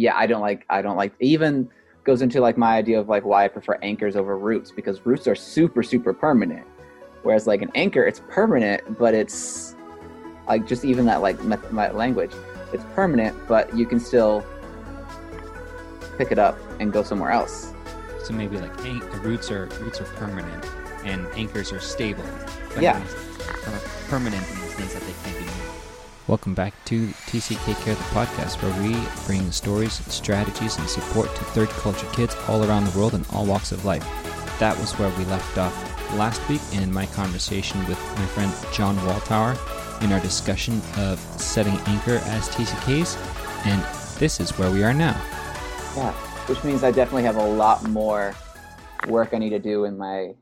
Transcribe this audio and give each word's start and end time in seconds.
yeah, 0.00 0.16
I 0.16 0.26
don't 0.26 0.40
like 0.40 0.64
I 0.70 0.80
don't 0.80 0.96
like 0.96 1.12
even 1.20 1.68
goes 2.04 2.22
into 2.22 2.40
like 2.40 2.56
my 2.56 2.74
idea 2.74 2.98
of 2.98 3.10
like 3.10 3.22
why 3.26 3.44
I 3.44 3.48
prefer 3.48 3.78
anchors 3.82 4.16
over 4.16 4.38
roots 4.38 4.70
because 4.70 5.04
roots 5.04 5.28
are 5.28 5.34
super 5.34 5.82
super 5.82 6.14
permanent, 6.14 6.66
whereas 7.22 7.46
like 7.46 7.60
an 7.60 7.70
anchor 7.74 8.06
it's 8.06 8.22
permanent 8.30 8.98
but 8.98 9.12
it's 9.12 9.76
like 10.48 10.66
just 10.66 10.86
even 10.86 11.04
that 11.04 11.20
like 11.20 11.38
my 11.70 11.90
language 11.90 12.32
it's 12.72 12.84
permanent 12.94 13.36
but 13.46 13.76
you 13.76 13.84
can 13.84 14.00
still 14.00 14.42
pick 16.16 16.32
it 16.32 16.38
up 16.38 16.56
and 16.80 16.94
go 16.94 17.02
somewhere 17.02 17.30
else. 17.30 17.74
So 18.24 18.32
maybe 18.32 18.56
like 18.56 18.74
the 18.78 19.20
roots 19.22 19.50
are 19.50 19.66
roots 19.82 20.00
are 20.00 20.04
permanent 20.16 20.64
and 21.04 21.26
anchors 21.34 21.72
are 21.72 21.80
stable. 21.80 22.24
yeah. 22.80 23.04
Uh, 23.66 23.78
permanent 24.08 24.50
in 24.50 24.60
the 24.60 24.68
sense 24.68 24.94
that 24.94 25.02
Welcome 26.30 26.54
back 26.54 26.74
to 26.84 27.08
TCK 27.26 27.74
Care, 27.82 27.96
the 27.96 28.02
podcast, 28.14 28.62
where 28.62 28.82
we 28.84 28.96
bring 29.26 29.50
stories, 29.50 29.94
strategies, 30.14 30.78
and 30.78 30.88
support 30.88 31.26
to 31.34 31.44
third 31.46 31.68
culture 31.70 32.06
kids 32.12 32.36
all 32.46 32.64
around 32.64 32.84
the 32.84 32.96
world 32.96 33.14
in 33.14 33.24
all 33.32 33.44
walks 33.44 33.72
of 33.72 33.84
life. 33.84 34.04
That 34.60 34.78
was 34.78 34.92
where 34.92 35.10
we 35.18 35.24
left 35.24 35.58
off 35.58 35.74
last 36.14 36.48
week 36.48 36.60
in 36.72 36.92
my 36.92 37.06
conversation 37.06 37.84
with 37.88 37.98
my 38.16 38.26
friend 38.26 38.52
John 38.72 38.96
Waltower 38.98 39.58
in 40.04 40.12
our 40.12 40.20
discussion 40.20 40.80
of 40.98 41.18
setting 41.18 41.74
anchor 41.86 42.20
as 42.26 42.48
TCKs, 42.50 43.16
and 43.66 43.82
this 44.20 44.38
is 44.38 44.56
where 44.56 44.70
we 44.70 44.84
are 44.84 44.94
now. 44.94 45.20
Yeah, 45.96 46.12
which 46.46 46.62
means 46.62 46.84
I 46.84 46.92
definitely 46.92 47.24
have 47.24 47.38
a 47.38 47.44
lot 47.44 47.82
more 47.88 48.36
work 49.08 49.30
I 49.32 49.38
need 49.38 49.50
to 49.50 49.58
do 49.58 49.84
in 49.84 49.98
my 49.98 50.34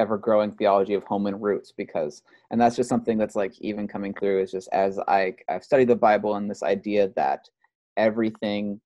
ever 0.00 0.16
growing 0.16 0.50
theology 0.50 0.94
of 0.94 1.04
home 1.04 1.26
and 1.26 1.42
roots 1.42 1.74
because 1.76 2.22
and 2.50 2.58
that's 2.58 2.74
just 2.74 2.88
something 2.88 3.18
that's 3.18 3.36
like 3.36 3.52
even 3.60 3.86
coming 3.86 4.14
through 4.14 4.40
is 4.40 4.50
just 4.50 4.68
as 4.72 4.98
i 5.08 5.32
i've 5.50 5.62
studied 5.62 5.88
the 5.88 5.94
bible 5.94 6.36
and 6.36 6.50
this 6.50 6.62
idea 6.62 7.10
that 7.14 7.46
everything 7.98 8.80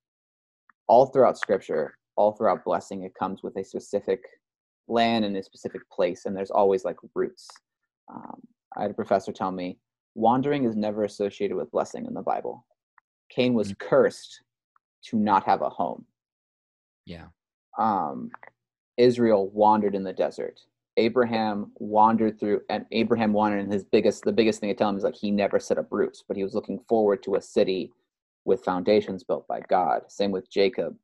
all 0.89 1.07
throughout 1.07 1.39
scripture 1.39 1.95
all 2.17 2.33
throughout 2.33 2.65
blessing 2.65 3.05
it 3.05 3.15
comes 3.15 3.45
with 3.45 3.57
a 3.57 3.65
specific 3.65 4.21
land 4.89 5.25
and 5.25 5.37
a 5.37 5.43
specific 5.43 5.83
place 5.91 6.27
and 6.27 6.37
there's 6.37 6.51
always 6.51 6.85
like 6.85 6.97
roots. 7.15 7.49
Um, 8.13 8.41
i 8.77 8.83
had 8.83 8.91
a 8.91 8.95
professor 8.95 9.33
tell 9.33 9.53
me 9.53 9.79
wandering 10.17 10.65
is 10.65 10.77
never 10.77 11.05
associated 11.05 11.57
with 11.57 11.71
blessing 11.71 12.07
in 12.07 12.15
the 12.15 12.23
bible. 12.23 12.67
Cain 13.31 13.55
was 13.55 13.73
mm-hmm. 13.73 13.89
cursed 13.89 14.43
to 15.07 15.17
not 15.17 15.45
have 15.45 15.63
a 15.63 15.71
home. 15.71 16.05
Yeah. 17.07 17.27
Um 17.79 18.31
israel 18.97 19.51
wandered 19.51 19.95
in 19.95 20.05
the 20.05 20.13
desert 20.13 20.61
Abraham 20.97 21.73
wandered 21.77 22.39
through, 22.39 22.61
and 22.69 22.87
Abraham 22.93 23.33
wandered, 23.33 23.61
and 23.61 23.73
his 23.73 23.85
biggest, 23.85 24.25
the 24.25 24.33
biggest 24.33 24.61
thing 24.61 24.71
to 24.71 24.75
tell 24.75 24.89
him 24.89 24.97
is 24.97 25.03
like 25.05 25.17
he 25.17 25.31
never 25.31 25.59
set 25.59 25.79
up 25.79 25.89
roots, 25.91 26.23
but 26.27 26.37
he 26.37 26.45
was 26.45 26.55
looking 26.55 26.79
forward 26.89 27.23
to 27.25 27.35
a 27.35 27.41
city 27.41 27.93
with 28.45 28.65
foundations 28.65 29.25
built 29.25 29.47
by 29.49 29.61
God. 29.69 30.03
Same 30.09 30.31
with 30.31 30.51
Jacob. 30.51 30.97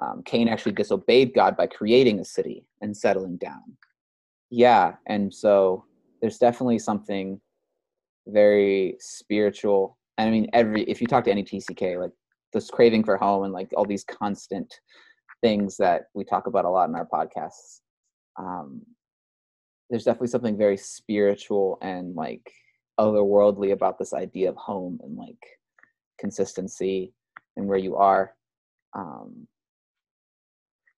Um, 0.00 0.22
Cain 0.24 0.48
actually 0.48 0.72
disobeyed 0.72 1.34
God 1.34 1.56
by 1.56 1.66
creating 1.66 2.20
a 2.20 2.24
city 2.24 2.66
and 2.80 2.96
settling 2.96 3.36
down. 3.36 3.76
Yeah, 4.50 4.94
and 5.06 5.32
so 5.32 5.84
there's 6.20 6.38
definitely 6.38 6.78
something 6.78 7.40
very 8.26 8.96
spiritual. 8.98 9.96
And 10.18 10.28
I 10.28 10.30
mean, 10.30 10.48
every 10.52 10.82
if 10.84 11.00
you 11.00 11.06
talk 11.06 11.24
to 11.24 11.30
any 11.30 11.44
TCK, 11.44 12.00
like 12.00 12.12
this 12.52 12.70
craving 12.70 13.04
for 13.04 13.16
home 13.16 13.44
and 13.44 13.52
like 13.52 13.68
all 13.76 13.84
these 13.84 14.04
constant 14.04 14.72
things 15.42 15.76
that 15.76 16.06
we 16.14 16.24
talk 16.24 16.46
about 16.46 16.64
a 16.64 16.70
lot 16.70 16.88
in 16.88 16.94
our 16.94 17.06
podcasts. 17.06 17.80
Um, 18.38 18.82
there's 19.90 20.04
definitely 20.04 20.28
something 20.28 20.56
very 20.56 20.76
spiritual 20.76 21.78
and 21.80 22.14
like 22.14 22.50
otherworldly 22.98 23.72
about 23.72 23.98
this 23.98 24.12
idea 24.12 24.48
of 24.48 24.56
home 24.56 24.98
and 25.02 25.16
like 25.16 25.38
consistency 26.18 27.12
and 27.56 27.66
where 27.66 27.78
you 27.78 27.96
are 27.96 28.34
um 28.96 29.46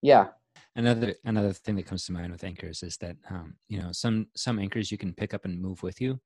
yeah 0.00 0.28
another 0.76 1.14
another 1.24 1.52
thing 1.52 1.74
that 1.74 1.86
comes 1.86 2.04
to 2.04 2.12
mind 2.12 2.30
with 2.30 2.44
anchors 2.44 2.82
is 2.82 2.96
that 2.98 3.16
um 3.30 3.54
you 3.68 3.80
know 3.80 3.90
some 3.92 4.26
some 4.36 4.58
anchors 4.58 4.92
you 4.92 4.98
can 4.98 5.12
pick 5.12 5.34
up 5.34 5.44
and 5.44 5.60
move 5.60 5.82
with 5.82 6.00
you 6.00 6.18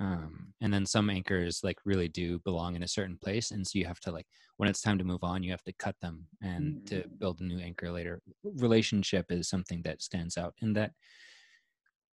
um 0.00 0.52
and 0.60 0.72
then 0.72 0.86
some 0.86 1.10
anchors 1.10 1.60
like 1.64 1.78
really 1.84 2.06
do 2.06 2.38
belong 2.40 2.76
in 2.76 2.84
a 2.84 2.88
certain 2.88 3.18
place 3.20 3.50
and 3.50 3.66
so 3.66 3.76
you 3.78 3.84
have 3.84 3.98
to 3.98 4.12
like 4.12 4.26
when 4.56 4.68
it's 4.68 4.82
time 4.82 4.98
to 4.98 5.04
move 5.04 5.24
on 5.24 5.42
you 5.42 5.50
have 5.50 5.64
to 5.64 5.72
cut 5.80 5.96
them 6.00 6.24
and 6.42 6.76
mm-hmm. 6.76 6.84
to 6.84 6.96
mm. 6.96 7.18
build 7.18 7.40
a 7.40 7.44
new 7.44 7.58
anchor 7.58 7.90
later 7.90 8.20
relationship 8.58 9.26
is 9.30 9.48
something 9.48 9.82
that 9.82 10.00
stands 10.00 10.38
out 10.38 10.54
in 10.62 10.72
that 10.72 10.92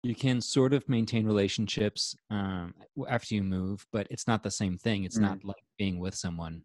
you 0.04 0.16
can 0.16 0.42
sort 0.42 0.74
of 0.74 0.88
maintain 0.90 1.26
relationships 1.26 2.16
um, 2.30 2.74
after 3.08 3.36
you 3.36 3.44
move 3.44 3.86
but 3.92 4.08
it's 4.10 4.28
not 4.28 4.44
the 4.44 4.52
same 4.52 4.78
thing. 4.78 5.04
It's 5.04 5.18
mm. 5.18 5.24
not 5.24 5.44
like 5.44 5.64
being 5.78 6.00
with 6.00 6.16
someone. 6.16 6.64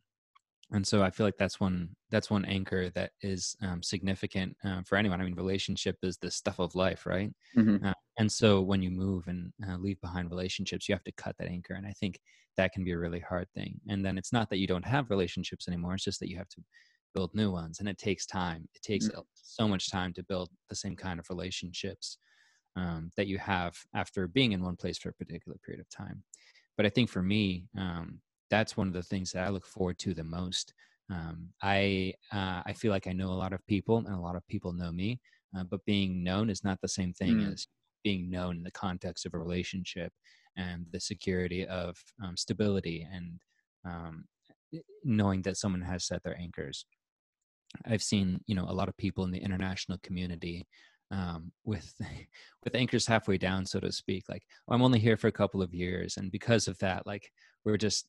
And 0.72 0.84
so 0.84 1.02
i 1.02 1.10
feel 1.10 1.26
like 1.26 1.36
that's 1.38 1.60
one 1.60 1.90
that's 2.10 2.28
one 2.30 2.44
anchor 2.44 2.90
that 2.90 3.12
is 3.20 3.56
um, 3.62 3.82
significant 3.82 4.56
uh, 4.64 4.82
for 4.84 4.96
anyone. 4.96 5.20
I 5.20 5.24
mean 5.24 5.34
relationship 5.34 5.96
is 6.02 6.18
the 6.18 6.30
stuff 6.30 6.58
of 6.58 6.74
life 6.74 7.06
right? 7.06 7.30
Mm-hmm. 7.56 7.86
uh, 7.86 7.92
and 8.18 8.30
so 8.32 8.62
when 8.62 8.82
you 8.82 8.90
move 8.90 9.24
and 9.28 9.52
uh, 9.68 9.76
leave 9.76 10.00
behind 10.00 10.30
relationships 10.30 10.88
you 10.88 10.94
have 10.94 11.04
to 11.04 11.12
cut 11.12 11.36
that 11.38 11.48
anchor 11.48 11.74
and 11.74 11.86
i 11.86 11.92
think 11.92 12.18
that 12.56 12.72
can 12.72 12.84
be 12.84 12.92
a 12.92 12.98
really 12.98 13.20
hard 13.20 13.46
thing. 13.54 13.78
And 13.86 14.04
then 14.04 14.16
it's 14.16 14.32
not 14.32 14.48
that 14.48 14.58
you 14.58 14.66
don't 14.66 14.84
have 14.86 15.10
relationships 15.10 15.68
anymore 15.68 15.94
it's 15.94 16.04
just 16.04 16.20
that 16.20 16.30
you 16.30 16.38
have 16.38 16.48
to 16.48 16.62
build 17.14 17.30
new 17.34 17.50
ones 17.50 17.80
and 17.80 17.88
it 17.88 17.98
takes 17.98 18.26
time. 18.26 18.68
It 18.74 18.82
takes 18.82 19.08
mm-hmm. 19.08 19.20
so 19.34 19.68
much 19.68 19.90
time 19.90 20.12
to 20.14 20.22
build 20.24 20.48
the 20.68 20.76
same 20.76 20.96
kind 20.96 21.20
of 21.20 21.28
relationships 21.30 22.18
um, 22.76 23.10
that 23.16 23.26
you 23.26 23.38
have 23.38 23.76
after 23.94 24.28
being 24.28 24.52
in 24.52 24.62
one 24.62 24.76
place 24.76 24.98
for 24.98 25.08
a 25.08 25.14
particular 25.14 25.56
period 25.64 25.80
of 25.80 25.88
time. 25.88 26.22
But 26.76 26.86
I 26.86 26.90
think 26.90 27.08
for 27.08 27.22
me, 27.22 27.64
um, 27.76 28.20
that's 28.50 28.76
one 28.76 28.86
of 28.86 28.92
the 28.92 29.02
things 29.02 29.32
that 29.32 29.44
I 29.44 29.48
look 29.48 29.66
forward 29.66 29.98
to 30.00 30.14
the 30.14 30.24
most. 30.24 30.74
Um, 31.10 31.48
I 31.62 32.14
uh, 32.32 32.62
I 32.66 32.72
feel 32.74 32.90
like 32.90 33.06
I 33.06 33.12
know 33.12 33.30
a 33.30 33.42
lot 33.42 33.52
of 33.52 33.66
people, 33.66 33.98
and 33.98 34.14
a 34.14 34.20
lot 34.20 34.36
of 34.36 34.46
people 34.48 34.72
know 34.72 34.92
me. 34.92 35.20
Uh, 35.56 35.64
but 35.64 35.84
being 35.84 36.22
known 36.22 36.50
is 36.50 36.64
not 36.64 36.78
the 36.82 36.88
same 36.88 37.12
thing 37.12 37.36
mm. 37.36 37.52
as 37.52 37.66
being 38.04 38.30
known 38.30 38.56
in 38.56 38.62
the 38.62 38.70
context 38.70 39.24
of 39.24 39.34
a 39.34 39.38
relationship 39.38 40.12
and 40.56 40.86
the 40.92 41.00
security 41.00 41.66
of 41.66 41.96
um, 42.22 42.36
stability 42.36 43.06
and 43.12 43.38
um, 43.84 44.24
knowing 45.04 45.42
that 45.42 45.56
someone 45.56 45.80
has 45.80 46.04
set 46.04 46.22
their 46.22 46.38
anchors. 46.38 46.86
I've 47.84 48.02
seen, 48.02 48.40
you 48.46 48.54
know, 48.54 48.66
a 48.68 48.72
lot 48.72 48.88
of 48.88 48.96
people 48.96 49.24
in 49.24 49.30
the 49.30 49.42
international 49.42 49.98
community 50.02 50.66
um, 51.10 51.52
with 51.64 51.92
with 52.64 52.74
anchors 52.74 53.06
halfway 53.06 53.38
down, 53.38 53.64
so 53.64 53.80
to 53.80 53.92
speak. 53.92 54.24
Like 54.28 54.42
oh, 54.68 54.74
I'm 54.74 54.82
only 54.82 54.98
here 54.98 55.16
for 55.16 55.28
a 55.28 55.32
couple 55.32 55.62
of 55.62 55.74
years, 55.74 56.16
and 56.16 56.30
because 56.30 56.68
of 56.68 56.78
that, 56.78 57.06
like 57.06 57.30
we're 57.64 57.76
just 57.76 58.08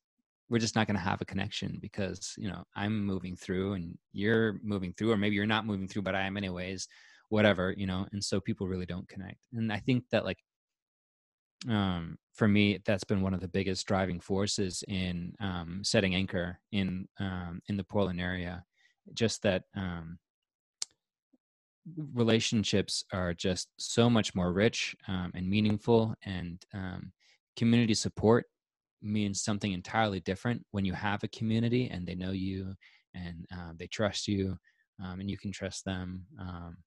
we're 0.49 0.59
just 0.59 0.75
not 0.75 0.87
going 0.87 0.95
to 0.95 1.03
have 1.03 1.21
a 1.21 1.25
connection 1.25 1.77
because 1.81 2.33
you 2.37 2.49
know 2.49 2.63
I'm 2.75 3.05
moving 3.05 3.35
through 3.35 3.73
and 3.73 3.97
you're 4.13 4.59
moving 4.63 4.93
through, 4.93 5.11
or 5.11 5.17
maybe 5.17 5.35
you're 5.35 5.45
not 5.45 5.65
moving 5.65 5.87
through, 5.87 6.03
but 6.03 6.15
I 6.15 6.21
am 6.21 6.37
anyways. 6.37 6.87
Whatever 7.29 7.73
you 7.75 7.87
know, 7.87 8.07
and 8.13 8.23
so 8.23 8.39
people 8.39 8.67
really 8.67 8.85
don't 8.85 9.07
connect. 9.09 9.47
And 9.53 9.71
I 9.71 9.79
think 9.79 10.05
that 10.11 10.23
like 10.23 10.37
um, 11.69 12.17
for 12.33 12.47
me, 12.47 12.79
that's 12.85 13.03
been 13.03 13.21
one 13.21 13.33
of 13.33 13.41
the 13.41 13.47
biggest 13.47 13.87
driving 13.87 14.19
forces 14.19 14.83
in 14.87 15.33
um, 15.39 15.81
setting 15.83 16.15
anchor 16.15 16.59
in 16.71 17.07
um, 17.19 17.61
in 17.67 17.77
the 17.77 17.83
Portland 17.83 18.21
area. 18.21 18.63
Just 19.13 19.41
that 19.43 19.63
um, 19.75 20.19
relationships 22.13 23.03
are 23.13 23.33
just 23.33 23.69
so 23.77 24.09
much 24.09 24.35
more 24.35 24.51
rich 24.51 24.95
um, 25.07 25.31
and 25.35 25.49
meaningful 25.49 26.13
and 26.23 26.65
um, 26.73 27.11
community 27.55 27.93
support 27.93 28.45
means 29.01 29.41
something 29.41 29.71
entirely 29.73 30.19
different 30.21 30.63
when 30.71 30.85
you 30.85 30.93
have 30.93 31.23
a 31.23 31.27
community 31.29 31.89
and 31.89 32.05
they 32.05 32.15
know 32.15 32.31
you 32.31 32.73
and 33.13 33.45
uh, 33.53 33.71
they 33.77 33.87
trust 33.87 34.27
you 34.27 34.57
um, 35.03 35.19
and 35.19 35.29
you 35.29 35.37
can 35.37 35.51
trust 35.51 35.85
them 35.85 36.25
um, 36.39 36.77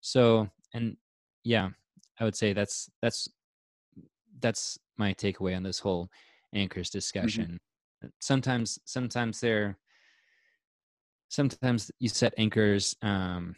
so 0.00 0.48
and 0.74 0.96
yeah 1.44 1.68
i 2.18 2.24
would 2.24 2.36
say 2.36 2.52
that's 2.52 2.90
that's 3.02 3.28
that's 4.40 4.78
my 4.98 5.14
takeaway 5.14 5.56
on 5.56 5.62
this 5.62 5.78
whole 5.78 6.08
anchors 6.54 6.88
mm-hmm. 6.88 6.98
discussion 6.98 7.58
mm-hmm. 8.02 8.08
sometimes 8.20 8.78
sometimes 8.84 9.40
they're 9.40 9.78
sometimes 11.28 11.90
you 12.00 12.08
set 12.08 12.34
anchors 12.36 12.96
um, 13.02 13.54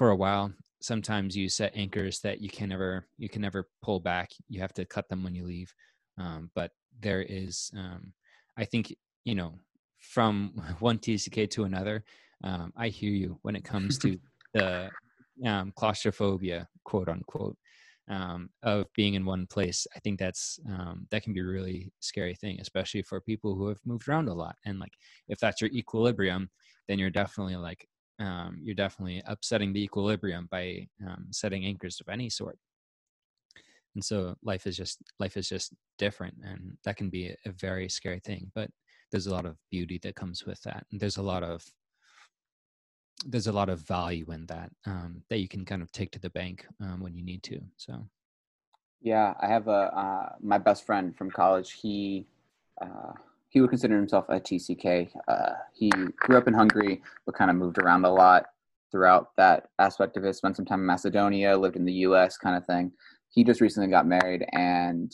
for 0.00 0.08
a 0.08 0.16
while 0.16 0.50
sometimes 0.80 1.36
you 1.36 1.46
set 1.46 1.76
anchors 1.76 2.20
that 2.20 2.40
you 2.40 2.48
can 2.48 2.70
never 2.70 3.06
you 3.18 3.28
can 3.28 3.42
never 3.42 3.68
pull 3.82 4.00
back 4.00 4.30
you 4.48 4.58
have 4.58 4.72
to 4.72 4.86
cut 4.86 5.06
them 5.10 5.22
when 5.22 5.34
you 5.34 5.44
leave 5.44 5.70
um, 6.16 6.50
but 6.54 6.70
there 7.00 7.20
is 7.20 7.70
um, 7.76 8.10
i 8.56 8.64
think 8.64 8.96
you 9.24 9.34
know 9.34 9.52
from 9.98 10.54
one 10.78 10.98
tck 10.98 11.50
to 11.50 11.64
another 11.64 12.02
um, 12.44 12.72
i 12.78 12.88
hear 12.88 13.10
you 13.10 13.38
when 13.42 13.54
it 13.54 13.62
comes 13.62 13.98
to 13.98 14.18
the 14.54 14.88
um, 15.44 15.70
claustrophobia 15.76 16.66
quote 16.84 17.10
unquote 17.10 17.58
um, 18.08 18.48
of 18.64 18.86
being 18.96 19.14
in 19.14 19.24
one 19.24 19.46
place. 19.46 19.86
I 19.94 20.00
think 20.00 20.18
that's 20.18 20.58
um, 20.66 21.06
that 21.10 21.22
can 21.22 21.32
be 21.32 21.40
a 21.40 21.44
really 21.44 21.92
scary 22.00 22.34
thing 22.34 22.58
especially 22.58 23.02
for 23.02 23.20
people 23.20 23.54
who 23.54 23.68
have 23.68 23.78
moved 23.84 24.08
around 24.08 24.28
a 24.28 24.34
lot 24.34 24.56
and 24.64 24.80
like 24.80 24.94
if 25.28 25.38
that's 25.38 25.60
your 25.60 25.70
equilibrium 25.70 26.48
then 26.88 26.98
you're 26.98 27.10
definitely 27.10 27.56
like 27.56 27.86
um, 28.20 28.58
you're 28.62 28.74
definitely 28.74 29.22
upsetting 29.26 29.72
the 29.72 29.82
equilibrium 29.82 30.46
by 30.50 30.86
um, 31.06 31.26
setting 31.30 31.64
anchors 31.64 32.00
of 32.00 32.08
any 32.08 32.30
sort. 32.30 32.58
And 33.94 34.04
so 34.04 34.36
life 34.44 34.66
is 34.66 34.76
just 34.76 34.98
life 35.18 35.36
is 35.36 35.48
just 35.48 35.72
different 35.98 36.34
and 36.42 36.76
that 36.84 36.96
can 36.96 37.10
be 37.10 37.34
a 37.44 37.52
very 37.52 37.88
scary 37.88 38.20
thing 38.20 38.50
but 38.54 38.70
there's 39.10 39.26
a 39.26 39.32
lot 39.32 39.44
of 39.44 39.56
beauty 39.70 39.98
that 40.02 40.14
comes 40.16 40.46
with 40.46 40.60
that 40.62 40.86
and 40.90 41.00
there's 41.00 41.18
a 41.18 41.22
lot 41.22 41.42
of 41.42 41.62
there's 43.26 43.48
a 43.48 43.52
lot 43.52 43.68
of 43.68 43.80
value 43.80 44.24
in 44.32 44.46
that 44.46 44.70
um, 44.86 45.22
that 45.28 45.40
you 45.40 45.48
can 45.48 45.64
kind 45.64 45.82
of 45.82 45.92
take 45.92 46.10
to 46.12 46.18
the 46.18 46.30
bank 46.30 46.66
um, 46.80 47.00
when 47.00 47.14
you 47.14 47.22
need 47.22 47.42
to 47.42 47.60
so. 47.76 48.08
Yeah 49.02 49.34
i 49.40 49.46
have 49.46 49.68
a 49.68 49.82
uh, 50.04 50.32
my 50.40 50.58
best 50.58 50.86
friend 50.86 51.14
from 51.16 51.30
college 51.30 51.72
he 51.72 52.26
uh, 52.80 53.12
he 53.50 53.60
would 53.60 53.70
consider 53.70 53.96
himself 53.96 54.24
a 54.28 54.40
tck 54.40 55.10
uh, 55.28 55.52
he 55.72 55.90
grew 56.16 56.38
up 56.38 56.48
in 56.48 56.54
hungary 56.54 57.02
but 57.26 57.34
kind 57.34 57.50
of 57.50 57.56
moved 57.56 57.78
around 57.78 58.04
a 58.04 58.10
lot 58.10 58.46
throughout 58.90 59.28
that 59.36 59.68
aspect 59.78 60.16
of 60.16 60.24
it 60.24 60.34
spent 60.34 60.56
some 60.56 60.64
time 60.64 60.80
in 60.80 60.86
macedonia 60.86 61.56
lived 61.56 61.76
in 61.76 61.84
the 61.84 61.92
us 61.92 62.36
kind 62.36 62.56
of 62.56 62.66
thing. 62.66 62.92
He 63.30 63.44
just 63.44 63.60
recently 63.60 63.88
got 63.88 64.06
married 64.06 64.44
and 64.52 65.12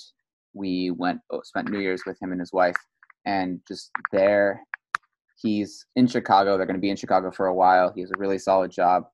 we 0.54 0.90
went 0.90 1.20
oh, 1.30 1.42
spent 1.42 1.70
new 1.70 1.80
year's 1.80 2.02
with 2.06 2.20
him 2.20 2.32
and 2.32 2.40
his 2.40 2.52
wife. 2.52 2.76
And 3.26 3.60
just 3.68 3.90
there 4.12 4.62
he's 5.40 5.86
in 5.96 6.06
chicago. 6.06 6.56
They're 6.56 6.66
going 6.66 6.76
to 6.76 6.80
be 6.80 6.90
in 6.90 6.96
chicago 6.96 7.30
for 7.30 7.46
a 7.46 7.54
while. 7.54 7.92
He 7.94 8.00
has 8.00 8.10
a 8.10 8.18
really 8.18 8.38
solid 8.38 8.70
job. 8.70 9.04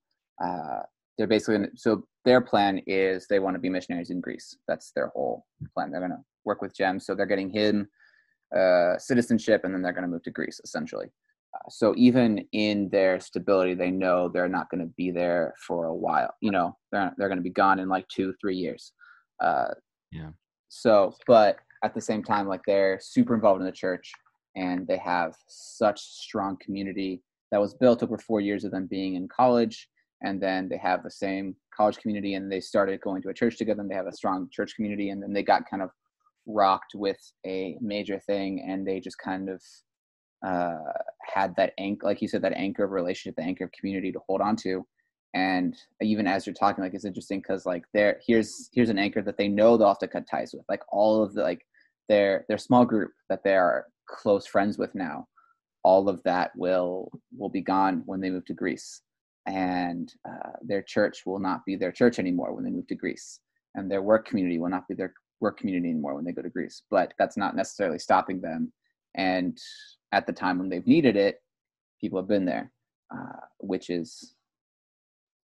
Uh, 0.42 0.80
they're 1.18 1.26
basically 1.26 1.68
so 1.74 2.04
their 2.24 2.40
plan 2.40 2.80
is 2.86 3.26
they 3.26 3.40
want 3.40 3.54
to 3.54 3.60
be 3.60 3.68
missionaries 3.68 4.10
in 4.10 4.20
greece. 4.20 4.56
That's 4.68 4.92
their 4.92 5.08
whole 5.08 5.44
plan. 5.74 5.90
They're 5.90 6.00
going 6.00 6.12
to 6.12 6.24
work 6.44 6.62
with 6.62 6.74
GEM 6.74 7.00
so 7.00 7.14
they're 7.14 7.26
getting 7.26 7.50
him 7.50 7.88
uh, 8.56 8.98
citizenship 8.98 9.62
and 9.64 9.74
then 9.74 9.82
they're 9.82 9.92
going 9.92 10.02
to 10.02 10.08
move 10.08 10.22
to 10.22 10.30
greece 10.30 10.60
essentially. 10.64 11.06
Uh, 11.54 11.68
so 11.68 11.94
even 11.96 12.44
in 12.52 12.88
their 12.90 13.20
stability 13.20 13.74
they 13.74 13.90
know 13.90 14.28
they're 14.28 14.48
not 14.48 14.70
going 14.70 14.80
to 14.80 14.92
be 14.96 15.10
there 15.10 15.54
for 15.66 15.86
a 15.86 15.94
while 15.94 16.34
you 16.40 16.50
know 16.50 16.76
they're, 16.90 17.12
they're 17.18 17.28
going 17.28 17.38
to 17.38 17.42
be 17.42 17.50
gone 17.50 17.78
in 17.78 17.88
like 17.88 18.06
two 18.08 18.34
three 18.40 18.56
years. 18.56 18.92
Uh, 19.40 19.68
yeah. 20.12 20.30
so 20.68 21.14
but 21.26 21.56
at 21.84 21.94
the 21.94 22.00
same 22.00 22.22
time 22.22 22.46
like 22.46 22.62
they're 22.66 22.98
super 23.02 23.34
involved 23.34 23.60
in 23.60 23.66
the 23.66 23.72
church 23.72 24.12
and 24.54 24.86
they 24.86 24.98
have 24.98 25.34
such 25.48 26.00
strong 26.00 26.56
community 26.60 27.22
that 27.50 27.60
was 27.60 27.74
built 27.74 28.02
over 28.02 28.18
four 28.18 28.40
years 28.40 28.64
of 28.64 28.70
them 28.70 28.86
being 28.86 29.14
in 29.14 29.28
college 29.28 29.88
and 30.22 30.40
then 30.40 30.68
they 30.68 30.76
have 30.76 31.02
the 31.02 31.10
same 31.10 31.54
college 31.76 31.98
community 31.98 32.34
and 32.34 32.50
they 32.50 32.60
started 32.60 33.00
going 33.00 33.22
to 33.22 33.28
a 33.28 33.34
church 33.34 33.56
together 33.56 33.80
and 33.80 33.90
they 33.90 33.94
have 33.94 34.06
a 34.06 34.12
strong 34.12 34.48
church 34.52 34.74
community 34.74 35.10
and 35.10 35.22
then 35.22 35.32
they 35.32 35.42
got 35.42 35.68
kind 35.68 35.82
of 35.82 35.90
rocked 36.46 36.92
with 36.94 37.18
a 37.46 37.76
major 37.80 38.18
thing 38.18 38.64
and 38.66 38.86
they 38.86 39.00
just 39.00 39.18
kind 39.18 39.48
of 39.48 39.62
uh, 40.46 40.92
had 41.22 41.54
that 41.56 41.72
anchor 41.78 42.06
like 42.06 42.20
you 42.20 42.28
said 42.28 42.42
that 42.42 42.52
anchor 42.56 42.84
of 42.84 42.90
relationship 42.90 43.36
the 43.36 43.42
anchor 43.42 43.64
of 43.64 43.72
community 43.72 44.10
to 44.10 44.18
hold 44.26 44.40
on 44.40 44.56
to 44.56 44.84
and 45.34 45.76
even 46.00 46.26
as 46.26 46.46
you're 46.46 46.54
talking 46.54 46.84
like 46.84 46.94
it's 46.94 47.04
interesting 47.04 47.40
because 47.40 47.64
like 47.64 47.84
there 47.94 48.20
here's 48.26 48.68
here's 48.72 48.90
an 48.90 48.98
anchor 48.98 49.22
that 49.22 49.38
they 49.38 49.48
know 49.48 49.76
they'll 49.76 49.88
have 49.88 49.98
to 49.98 50.08
cut 50.08 50.28
ties 50.30 50.52
with. 50.52 50.64
Like 50.68 50.82
all 50.90 51.22
of 51.22 51.34
the 51.34 51.42
like 51.42 51.64
their 52.08 52.44
their 52.48 52.58
small 52.58 52.84
group 52.84 53.12
that 53.30 53.42
they 53.42 53.54
are 53.54 53.86
close 54.08 54.46
friends 54.46 54.76
with 54.76 54.94
now 54.94 55.26
all 55.84 56.08
of 56.08 56.22
that 56.24 56.50
will 56.54 57.10
will 57.36 57.48
be 57.48 57.62
gone 57.62 58.02
when 58.04 58.20
they 58.20 58.30
move 58.30 58.44
to 58.46 58.54
greece. 58.54 59.02
And 59.46 60.12
uh, 60.28 60.50
their 60.62 60.82
church 60.82 61.22
will 61.26 61.40
not 61.40 61.64
be 61.64 61.76
their 61.76 61.92
church 61.92 62.18
anymore 62.18 62.54
when 62.54 62.62
they 62.62 62.70
move 62.70 62.86
to 62.88 62.94
greece. 62.94 63.40
And 63.74 63.90
their 63.90 64.02
work 64.02 64.26
community 64.26 64.58
will 64.58 64.68
not 64.68 64.86
be 64.86 64.94
their 64.94 65.14
work 65.42 65.58
community 65.58 65.90
anymore 65.90 66.14
when 66.14 66.24
they 66.24 66.32
go 66.32 66.42
to 66.42 66.48
greece 66.48 66.82
but 66.90 67.12
that's 67.18 67.36
not 67.36 67.54
necessarily 67.54 67.98
stopping 67.98 68.40
them 68.40 68.72
and 69.16 69.58
at 70.12 70.26
the 70.26 70.32
time 70.32 70.58
when 70.58 70.68
they've 70.68 70.86
needed 70.86 71.16
it 71.16 71.42
people 72.00 72.18
have 72.18 72.28
been 72.28 72.46
there 72.46 72.72
uh, 73.12 73.40
which 73.58 73.90
is 73.90 74.34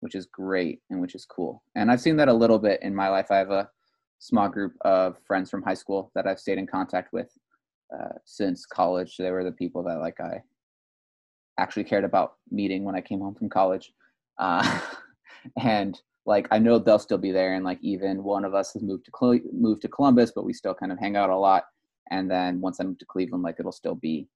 which 0.02 0.16
is 0.16 0.26
great 0.26 0.80
and 0.90 1.00
which 1.00 1.14
is 1.14 1.24
cool. 1.24 1.62
And 1.76 1.90
I've 1.90 2.00
seen 2.00 2.16
that 2.16 2.28
a 2.28 2.34
little 2.34 2.58
bit 2.58 2.82
in 2.82 2.94
my 2.94 3.08
life. 3.08 3.30
I 3.30 3.36
have 3.36 3.52
a 3.52 3.70
small 4.18 4.48
group 4.48 4.74
of 4.80 5.16
friends 5.24 5.48
from 5.48 5.62
high 5.62 5.74
school 5.74 6.10
that 6.16 6.26
I've 6.26 6.40
stayed 6.40 6.58
in 6.58 6.66
contact 6.66 7.12
with 7.12 7.30
uh, 7.96 8.14
since 8.24 8.66
college. 8.66 9.16
They 9.16 9.30
were 9.30 9.44
the 9.44 9.52
people 9.52 9.84
that 9.84 10.00
like 10.00 10.20
I 10.20 10.42
actually 11.56 11.84
cared 11.84 12.02
about 12.02 12.34
meeting 12.50 12.82
when 12.82 12.96
I 12.96 13.00
came 13.00 13.20
home 13.20 13.36
from 13.36 13.48
college. 13.48 13.92
Uh, 14.38 14.80
and 15.62 16.00
like 16.24 16.46
I 16.50 16.58
know 16.58 16.78
they'll 16.78 16.98
still 16.98 17.18
be 17.18 17.32
there, 17.32 17.54
and 17.54 17.64
like 17.64 17.78
even 17.82 18.22
one 18.22 18.44
of 18.44 18.54
us 18.54 18.72
has 18.74 18.82
moved 18.82 19.04
to 19.06 19.10
Col- 19.10 19.40
moved 19.52 19.82
to 19.82 19.88
Columbus, 19.88 20.32
but 20.34 20.44
we 20.44 20.52
still 20.52 20.74
kind 20.74 20.92
of 20.92 20.98
hang 20.98 21.16
out 21.16 21.30
a 21.30 21.36
lot. 21.36 21.64
And 22.10 22.30
then 22.30 22.60
once 22.60 22.78
I 22.80 22.84
move 22.84 22.98
to 22.98 23.06
Cleveland, 23.06 23.42
like 23.42 23.56
it'll 23.58 23.72
still 23.72 23.94
be 23.94 24.28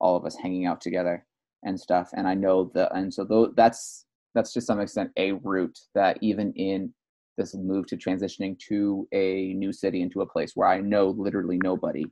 all 0.00 0.16
of 0.16 0.24
us 0.24 0.36
hanging 0.36 0.66
out 0.66 0.80
together 0.80 1.24
and 1.64 1.78
stuff. 1.78 2.10
And 2.14 2.26
I 2.28 2.34
know 2.34 2.70
that, 2.74 2.94
and 2.94 3.12
so 3.12 3.24
th- 3.24 3.50
that's 3.56 4.06
that's 4.34 4.52
to 4.52 4.60
some 4.60 4.80
extent 4.80 5.10
a 5.16 5.32
root 5.32 5.78
that 5.94 6.18
even 6.20 6.52
in 6.54 6.92
this 7.36 7.54
move 7.54 7.86
to 7.86 7.96
transitioning 7.96 8.58
to 8.58 9.08
a 9.12 9.54
new 9.54 9.72
city 9.72 10.02
into 10.02 10.20
a 10.20 10.26
place 10.26 10.52
where 10.54 10.68
I 10.68 10.80
know 10.80 11.08
literally 11.10 11.58
nobody. 11.62 12.04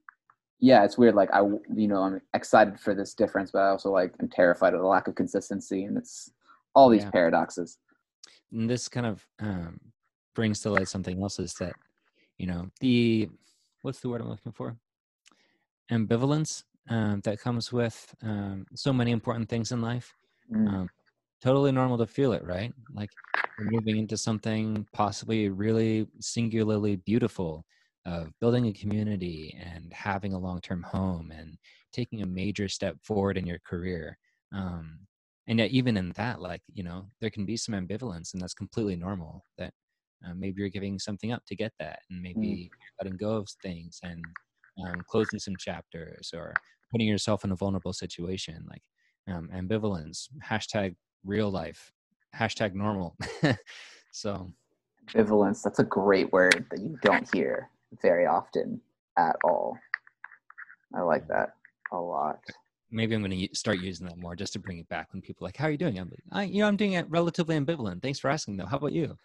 Yeah, 0.60 0.84
it's 0.84 0.98
weird. 0.98 1.14
Like 1.14 1.30
I, 1.32 1.40
you 1.74 1.88
know, 1.88 2.02
I'm 2.02 2.20
excited 2.34 2.78
for 2.80 2.94
this 2.94 3.14
difference, 3.14 3.50
but 3.50 3.60
I 3.60 3.68
also 3.68 3.90
like 3.90 4.12
I'm 4.20 4.28
terrified 4.28 4.74
of 4.74 4.80
the 4.80 4.86
lack 4.86 5.08
of 5.08 5.14
consistency, 5.14 5.84
and 5.84 5.96
it's 5.96 6.30
all 6.74 6.88
these 6.88 7.02
yeah. 7.02 7.10
paradoxes. 7.10 7.78
And 8.52 8.68
this 8.68 8.88
kind 8.88 9.06
of 9.06 9.26
um, 9.38 9.80
brings 10.34 10.60
to 10.60 10.70
light 10.70 10.88
something 10.88 11.20
else 11.22 11.38
is 11.38 11.54
that, 11.54 11.74
you 12.38 12.46
know, 12.46 12.68
the 12.80 13.28
what's 13.82 14.00
the 14.00 14.08
word 14.08 14.20
I'm 14.20 14.28
looking 14.28 14.52
for? 14.52 14.76
Ambivalence 15.90 16.64
um, 16.88 17.20
that 17.24 17.40
comes 17.40 17.72
with 17.72 18.14
um, 18.22 18.66
so 18.74 18.92
many 18.92 19.10
important 19.10 19.48
things 19.48 19.72
in 19.72 19.80
life. 19.80 20.14
Mm. 20.52 20.68
Um, 20.68 20.90
totally 21.42 21.72
normal 21.72 21.98
to 21.98 22.06
feel 22.06 22.32
it, 22.32 22.44
right? 22.44 22.72
Like 22.92 23.10
we're 23.58 23.70
moving 23.70 23.98
into 23.98 24.16
something 24.16 24.86
possibly 24.92 25.48
really 25.48 26.06
singularly 26.20 26.96
beautiful 26.96 27.64
of 28.06 28.32
building 28.40 28.66
a 28.66 28.72
community 28.72 29.56
and 29.60 29.92
having 29.92 30.32
a 30.32 30.38
long-term 30.38 30.82
home 30.82 31.30
and 31.30 31.56
taking 31.92 32.22
a 32.22 32.26
major 32.26 32.68
step 32.68 32.96
forward 33.02 33.36
in 33.36 33.46
your 33.46 33.58
career. 33.60 34.16
Um, 34.52 35.00
and 35.50 35.58
yet, 35.58 35.70
even 35.70 35.98
in 35.98 36.12
that, 36.16 36.40
like 36.40 36.62
you 36.72 36.82
know, 36.82 37.10
there 37.20 37.28
can 37.28 37.44
be 37.44 37.58
some 37.58 37.74
ambivalence, 37.74 38.32
and 38.32 38.40
that's 38.40 38.54
completely 38.54 38.96
normal. 38.96 39.44
That 39.58 39.74
uh, 40.26 40.32
maybe 40.34 40.60
you're 40.60 40.70
giving 40.70 40.98
something 40.98 41.32
up 41.32 41.42
to 41.48 41.56
get 41.56 41.72
that, 41.78 41.98
and 42.08 42.22
maybe 42.22 42.70
mm. 42.72 42.78
letting 42.98 43.18
go 43.18 43.32
of 43.32 43.48
things 43.62 44.00
and 44.02 44.24
um, 44.86 45.02
closing 45.06 45.38
some 45.38 45.56
chapters 45.58 46.32
or 46.34 46.54
putting 46.90 47.06
yourself 47.06 47.44
in 47.44 47.52
a 47.52 47.56
vulnerable 47.56 47.92
situation. 47.92 48.66
Like 48.70 48.82
um, 49.28 49.50
ambivalence. 49.54 50.28
Hashtag 50.42 50.96
real 51.24 51.50
life 51.50 51.92
hashtag 52.34 52.74
normal 52.74 53.16
so 54.12 54.48
ambivalence 55.10 55.62
that's 55.62 55.78
a 55.78 55.84
great 55.84 56.32
word 56.32 56.64
that 56.70 56.80
you 56.80 56.96
don't 57.02 57.28
hear 57.34 57.68
very 58.00 58.26
often 58.26 58.80
at 59.18 59.36
all 59.44 59.76
i 60.94 61.00
like 61.00 61.26
that 61.28 61.54
a 61.92 61.96
lot 61.96 62.38
maybe 62.90 63.14
i'm 63.14 63.22
going 63.22 63.30
to 63.30 63.48
start 63.54 63.78
using 63.78 64.06
that 64.06 64.18
more 64.18 64.34
just 64.34 64.52
to 64.52 64.58
bring 64.58 64.78
it 64.78 64.88
back 64.88 65.12
when 65.12 65.22
people 65.22 65.44
are 65.44 65.48
like 65.48 65.56
how 65.56 65.66
are 65.66 65.70
you 65.70 65.78
doing 65.78 65.98
i'm 65.98 66.10
I, 66.32 66.44
you 66.44 66.60
know 66.60 66.68
i'm 66.68 66.76
doing 66.76 66.92
it 66.92 67.08
relatively 67.08 67.58
ambivalent 67.58 68.02
thanks 68.02 68.18
for 68.18 68.30
asking 68.30 68.56
though 68.56 68.66
how 68.66 68.76
about 68.76 68.92
you 68.92 69.16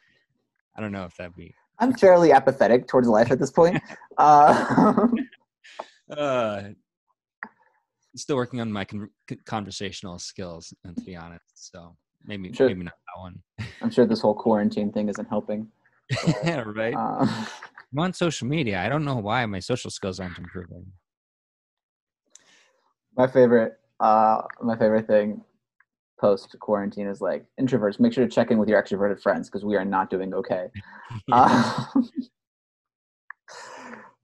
i 0.75 0.81
don't 0.81 0.91
know 0.91 1.05
if 1.05 1.15
that'd 1.17 1.35
be 1.35 1.53
i'm 1.79 1.93
fairly 1.93 2.31
apathetic 2.31 2.87
towards 2.87 3.07
life 3.07 3.31
at 3.31 3.39
this 3.39 3.51
point 3.51 3.81
uh, 4.17 5.07
uh 6.17 6.61
still 8.15 8.35
working 8.35 8.61
on 8.61 8.71
my 8.71 8.85
con- 8.85 9.09
conversational 9.45 10.19
skills, 10.19 10.73
and 10.83 10.95
to 10.97 11.03
be 11.03 11.15
honest, 11.15 11.43
so 11.53 11.95
maybe 12.23 12.51
sure, 12.53 12.67
maybe 12.67 12.83
not 12.83 12.93
that 12.93 13.21
one. 13.21 13.41
I'm 13.81 13.89
sure 13.89 14.05
this 14.05 14.21
whole 14.21 14.33
quarantine 14.33 14.91
thing 14.91 15.09
isn't 15.09 15.27
helping. 15.27 15.67
yeah, 16.43 16.63
right. 16.65 16.93
Uh, 16.93 17.25
I'm 17.91 17.99
on 17.99 18.13
social 18.13 18.47
media. 18.47 18.79
I 18.79 18.89
don't 18.89 19.05
know 19.05 19.17
why 19.17 19.45
my 19.45 19.59
social 19.59 19.91
skills 19.91 20.19
aren't 20.19 20.37
improving. 20.37 20.85
My 23.17 23.27
favorite, 23.27 23.73
uh, 23.99 24.41
my 24.61 24.77
favorite 24.77 25.07
thing 25.07 25.41
post 26.19 26.55
quarantine 26.59 27.07
is 27.07 27.21
like 27.21 27.45
introverts. 27.59 27.99
Make 27.99 28.13
sure 28.13 28.25
to 28.25 28.31
check 28.31 28.51
in 28.51 28.57
with 28.57 28.69
your 28.69 28.81
extroverted 28.81 29.21
friends 29.21 29.49
because 29.49 29.65
we 29.65 29.75
are 29.75 29.85
not 29.85 30.09
doing 30.09 30.33
okay. 30.33 30.67
uh, 31.31 31.85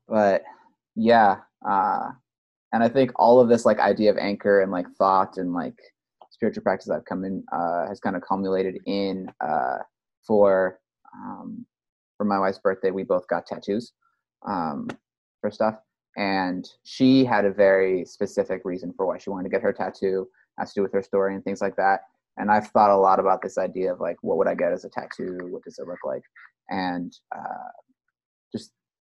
but 0.08 0.44
yeah, 0.96 1.38
uh, 1.68 2.10
and 2.72 2.84
i 2.84 2.90
think 2.90 3.12
all 3.16 3.40
of 3.40 3.50
this 3.50 3.66
like 3.66 3.80
idea 3.80 4.10
of 4.10 4.18
anchor 4.18 4.62
and 4.62 4.72
like 4.72 4.86
thought 4.98 5.38
and 5.38 5.54
like 5.54 5.78
spiritual 6.30 6.64
practice 6.64 6.90
i've 6.90 7.06
come 7.06 7.24
in 7.24 7.44
uh, 7.52 7.88
has 7.88 8.00
kind 8.00 8.16
of 8.16 8.22
culminated 8.22 8.80
in 8.86 9.28
uh, 9.42 9.78
for 10.26 10.80
um, 11.14 11.66
for 12.18 12.26
my 12.26 12.40
wife's 12.40 12.60
birthday 12.60 12.92
we 12.92 13.04
both 13.04 13.28
got 13.28 13.46
tattoos 13.46 13.94
um, 14.48 14.88
for 15.40 15.52
stuff 15.52 15.76
and 16.18 16.68
she 16.84 17.24
had 17.24 17.46
a 17.46 17.52
very 17.52 18.06
specific 18.06 18.62
reason 18.66 18.94
for 18.96 19.06
why 19.06 19.18
she 19.18 19.30
wanted 19.30 19.44
to 19.44 19.50
get 19.50 19.62
her 19.62 19.74
tattoo 19.74 20.28
has 20.60 20.74
to 20.74 20.80
do 20.80 20.84
with 20.84 20.94
her 20.94 21.02
story 21.02 21.34
and 21.34 21.44
things 21.44 21.62
like 21.62 21.76
that. 21.78 22.02
And 22.38 22.52
i've 22.52 22.68
thought 22.68 22.90
a 22.90 22.98
lot 22.98 23.20
about 23.20 23.42
this 23.42 23.58
idea 23.58 23.94
of 23.94 24.00
like 24.00 24.18
what 24.22 24.38
would 24.38 24.48
i 24.48 24.56
get 24.56 24.74
as 24.74 24.86
a 24.86 24.90
tattoo? 24.90 25.38
What 25.50 25.64
does 25.64 25.80
it 25.80 25.88
look 25.88 26.04
like? 26.06 26.24
And 26.70 27.14
uh, 27.36 27.72
just 28.52 28.72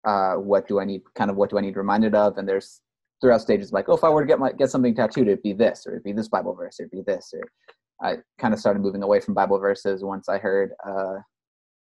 uh, 0.06 0.36
what 0.36 0.68
do 0.68 0.80
i 0.80 0.86
need 0.86 1.02
kind 1.16 1.30
of 1.30 1.38
what 1.38 1.50
do 1.50 1.58
i 1.58 1.62
need 1.62 1.78
reminded 1.78 2.16
of? 2.16 2.38
And 2.38 2.48
there's 2.48 2.82
throughout 3.22 3.42
stages 3.42 3.72
like, 3.72 3.88
oh, 3.88 3.96
if 3.96 4.04
I 4.04 4.10
were 4.10 4.22
to 4.22 4.28
get 4.28 4.40
my 4.40 4.52
get 4.52 4.70
something 4.70 4.96
tattooed, 4.96 5.28
it'd 5.28 5.44
be 5.44 5.54
this, 5.54 5.86
or 5.86 5.92
it'd 5.92 6.04
be 6.04 6.12
this 6.14 6.28
Bible 6.28 6.56
verse, 6.56 6.80
or 6.80 6.84
it'd 6.84 6.92
be 6.92 7.04
this, 7.06 7.34
or 7.34 7.44
I 8.02 8.18
kind 8.40 8.54
of 8.54 8.60
started 8.60 8.82
moving 8.82 9.04
away 9.04 9.20
from 9.20 9.36
Bible 9.36 9.60
verses 9.60 10.04
once 10.04 10.28
I 10.28 10.40
heard 10.40 10.72
uh, 10.86 11.20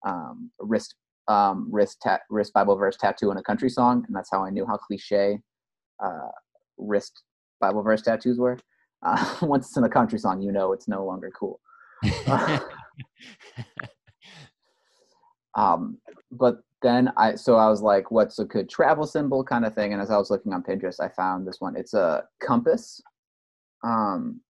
um, 0.06 0.52
wrist 0.60 0.96
um, 1.28 1.68
wrist 1.72 2.00
tat- 2.02 2.22
wrist 2.30 2.54
Bible 2.54 2.76
verse 2.76 2.98
tattoo 2.98 3.32
in 3.32 3.38
a 3.38 3.44
country 3.44 3.70
song, 3.70 4.04
and 4.08 4.16
that's 4.16 4.30
how 4.32 4.44
I 4.44 4.50
knew 4.50 4.66
how 4.66 4.78
cliche 4.78 5.40
uh, 6.04 6.30
wrist 6.78 7.24
Bible 7.60 7.84
verse 7.84 8.02
tattoos 8.02 8.38
were. 8.38 8.58
Uh, 9.06 9.36
once 9.42 9.68
it's 9.68 9.78
in 9.78 9.84
a 9.84 9.90
country 9.90 10.20
song, 10.20 10.42
you 10.42 10.52
know 10.52 10.74
it's 10.74 10.88
no 10.88 11.06
longer 11.06 11.32
cool. 11.38 11.60
um, 15.56 15.98
but 16.32 16.62
then 16.82 17.12
I 17.18 17.36
so 17.36 17.56
I 17.56 17.70
was 17.70 17.82
like, 17.82 18.12
what's 18.12 18.40
a 18.40 18.46
good 18.46 18.70
travel 18.70 19.06
symbol 19.06 19.44
kind 19.44 19.66
of 19.66 19.74
thing? 19.74 19.94
And 19.94 20.02
as 20.02 20.12
I 20.12 20.18
was 20.18 20.30
looking 20.30 20.54
on 20.54 20.64
Pinterest, 20.64 21.00
I 21.00 21.10
found 21.10 21.48
this 21.48 21.60
one. 21.60 21.76
It's 21.76 21.94
a 21.94 22.24
compass. 22.42 23.02
Um, 23.84 24.42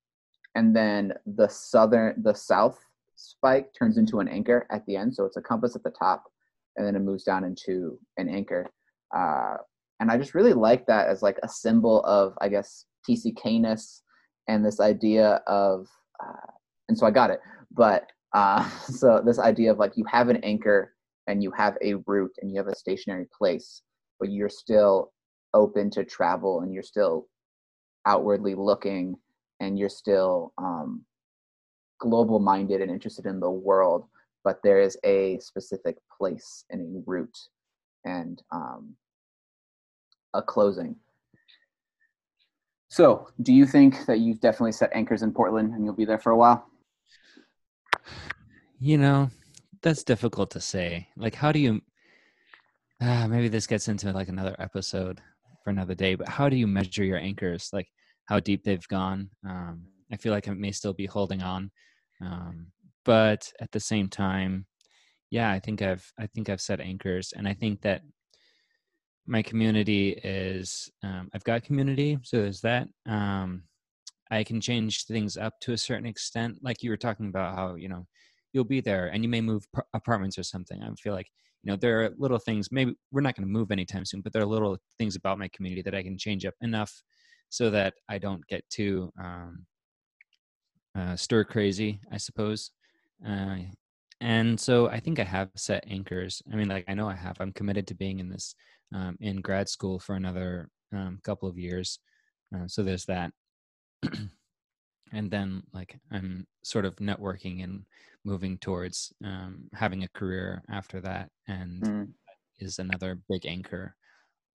and 0.55 0.75
then 0.75 1.13
the 1.25 1.47
southern 1.47 2.21
the 2.23 2.33
south 2.33 2.79
spike 3.15 3.73
turns 3.77 3.97
into 3.97 4.19
an 4.19 4.27
anchor 4.27 4.67
at 4.71 4.85
the 4.85 4.95
end. 4.95 5.13
So 5.15 5.25
it's 5.25 5.37
a 5.37 5.41
compass 5.41 5.75
at 5.75 5.83
the 5.83 5.91
top, 5.91 6.25
and 6.77 6.85
then 6.85 6.95
it 6.95 7.01
moves 7.01 7.23
down 7.23 7.43
into 7.43 7.99
an 8.17 8.29
anchor. 8.29 8.69
Uh, 9.15 9.55
and 9.99 10.11
I 10.11 10.17
just 10.17 10.35
really 10.35 10.53
like 10.53 10.85
that 10.85 11.07
as 11.07 11.21
like 11.21 11.39
a 11.43 11.49
symbol 11.49 12.03
of, 12.03 12.33
I 12.39 12.49
guess, 12.49 12.85
TCKness 13.09 14.01
and 14.47 14.63
this 14.63 14.79
idea 14.79 15.41
of, 15.47 15.87
uh, 16.23 16.51
and 16.87 16.97
so 16.97 17.05
I 17.05 17.11
got 17.11 17.31
it. 17.31 17.39
But 17.71 18.09
uh, 18.33 18.67
so 18.79 19.21
this 19.25 19.39
idea 19.39 19.71
of 19.71 19.79
like 19.79 19.93
you 19.95 20.05
have 20.05 20.29
an 20.29 20.37
anchor 20.37 20.93
and 21.27 21.43
you 21.43 21.51
have 21.51 21.77
a 21.83 21.95
root 22.05 22.31
and 22.41 22.51
you 22.51 22.57
have 22.57 22.67
a 22.67 22.75
stationary 22.75 23.27
place, 23.37 23.81
but 24.19 24.31
you're 24.31 24.49
still 24.49 25.11
open 25.53 25.89
to 25.89 26.05
travel 26.05 26.61
and 26.61 26.73
you're 26.73 26.83
still 26.83 27.27
outwardly 28.05 28.55
looking 28.55 29.15
and 29.59 29.77
you're 29.77 29.89
still 29.89 30.53
um, 30.57 31.03
global 31.99 32.39
minded 32.39 32.81
and 32.81 32.91
interested 32.91 33.25
in 33.25 33.39
the 33.39 33.49
world, 33.49 34.05
but 34.47 34.63
there 34.63 34.79
is 34.79 34.97
a 35.03 35.37
specific 35.39 35.97
place 36.17 36.63
and 36.69 36.79
a 36.79 37.03
root 37.05 37.37
and 38.05 38.41
um, 38.53 38.95
a 40.33 40.41
closing. 40.41 40.95
So, 42.87 43.27
do 43.41 43.51
you 43.51 43.65
think 43.65 44.05
that 44.05 44.19
you've 44.19 44.39
definitely 44.39 44.71
set 44.71 44.91
anchors 44.93 45.21
in 45.21 45.33
Portland 45.33 45.73
and 45.73 45.83
you'll 45.83 46.01
be 46.01 46.05
there 46.05 46.17
for 46.17 46.31
a 46.31 46.37
while? 46.37 46.65
You 48.79 48.97
know, 48.97 49.31
that's 49.81 50.05
difficult 50.05 50.51
to 50.51 50.61
say. 50.61 51.09
Like, 51.17 51.35
how 51.35 51.51
do 51.51 51.59
you? 51.59 51.81
Uh, 53.01 53.27
maybe 53.27 53.49
this 53.49 53.67
gets 53.67 53.89
into 53.89 54.13
like 54.13 54.29
another 54.29 54.55
episode 54.59 55.19
for 55.61 55.71
another 55.71 55.93
day. 55.93 56.15
But 56.15 56.29
how 56.29 56.47
do 56.47 56.55
you 56.55 56.67
measure 56.67 57.03
your 57.03 57.19
anchors? 57.19 57.69
Like, 57.73 57.89
how 58.27 58.39
deep 58.39 58.63
they've 58.63 58.87
gone? 58.87 59.29
Um, 59.45 59.87
I 60.09 60.15
feel 60.15 60.31
like 60.31 60.47
I 60.47 60.53
may 60.53 60.71
still 60.71 60.93
be 60.93 61.05
holding 61.05 61.41
on, 61.41 61.69
um, 62.21 62.67
but 63.07 63.49
at 63.61 63.71
the 63.71 63.79
same 63.79 64.09
time, 64.09 64.67
yeah, 65.31 65.49
I 65.49 65.59
think 65.59 65.81
I've 65.81 66.05
I 66.19 66.27
think 66.27 66.49
I've 66.49 66.61
set 66.61 66.81
anchors, 66.81 67.33
and 67.35 67.47
I 67.47 67.53
think 67.53 67.81
that 67.81 68.01
my 69.25 69.41
community 69.41 70.09
is 70.23 70.91
um, 71.03 71.29
I've 71.33 71.43
got 71.45 71.63
community, 71.63 72.19
so 72.23 72.37
there's 72.37 72.61
that. 72.61 72.87
Um, 73.07 73.63
I 74.29 74.43
can 74.43 74.59
change 74.61 75.05
things 75.05 75.37
up 75.37 75.53
to 75.61 75.73
a 75.73 75.77
certain 75.77 76.05
extent, 76.05 76.57
like 76.61 76.83
you 76.83 76.89
were 76.89 76.97
talking 76.97 77.27
about 77.29 77.55
how 77.55 77.75
you 77.75 77.87
know 77.89 78.05
you'll 78.53 78.65
be 78.65 78.81
there 78.81 79.07
and 79.07 79.23
you 79.23 79.29
may 79.29 79.41
move 79.41 79.63
apartments 79.93 80.37
or 80.37 80.43
something. 80.43 80.83
I 80.83 80.89
feel 81.01 81.13
like 81.13 81.29
you 81.63 81.71
know 81.71 81.77
there 81.77 82.03
are 82.03 82.11
little 82.17 82.39
things. 82.39 82.71
Maybe 82.71 82.93
we're 83.11 83.21
not 83.21 83.35
going 83.35 83.47
to 83.47 83.53
move 83.53 83.71
anytime 83.71 84.05
soon, 84.05 84.21
but 84.21 84.33
there 84.33 84.41
are 84.41 84.53
little 84.55 84.77
things 84.99 85.15
about 85.15 85.39
my 85.39 85.49
community 85.49 85.81
that 85.83 85.95
I 85.95 86.03
can 86.03 86.17
change 86.17 86.45
up 86.45 86.55
enough 86.61 86.93
so 87.49 87.69
that 87.69 87.93
I 88.09 88.17
don't 88.17 88.45
get 88.47 88.69
too 88.69 89.11
um, 89.17 89.65
uh, 90.97 91.15
stir 91.15 91.43
crazy, 91.45 92.01
I 92.11 92.17
suppose. 92.17 92.71
Uh, 93.25 93.57
and 94.19 94.59
so 94.59 94.89
I 94.89 94.99
think 94.99 95.19
I 95.19 95.23
have 95.23 95.49
set 95.55 95.85
anchors. 95.87 96.41
I 96.51 96.55
mean, 96.55 96.67
like 96.67 96.85
I 96.87 96.93
know 96.93 97.07
I 97.07 97.15
have. 97.15 97.37
I'm 97.39 97.53
committed 97.53 97.87
to 97.87 97.95
being 97.95 98.19
in 98.19 98.29
this 98.29 98.55
um, 98.93 99.17
in 99.19 99.41
grad 99.41 99.69
school 99.69 99.99
for 99.99 100.15
another 100.15 100.69
um, 100.93 101.19
couple 101.23 101.47
of 101.47 101.57
years. 101.57 101.99
Uh, 102.55 102.67
so 102.67 102.83
there's 102.83 103.05
that. 103.05 103.31
and 105.13 105.31
then 105.31 105.63
like 105.73 105.99
I'm 106.11 106.47
sort 106.63 106.85
of 106.85 106.95
networking 106.97 107.63
and 107.63 107.83
moving 108.25 108.57
towards 108.57 109.13
um, 109.23 109.69
having 109.73 110.03
a 110.03 110.09
career 110.09 110.63
after 110.69 110.99
that, 111.01 111.29
and 111.47 111.81
mm. 111.81 112.07
is 112.59 112.79
another 112.79 113.19
big 113.29 113.45
anchor. 113.45 113.95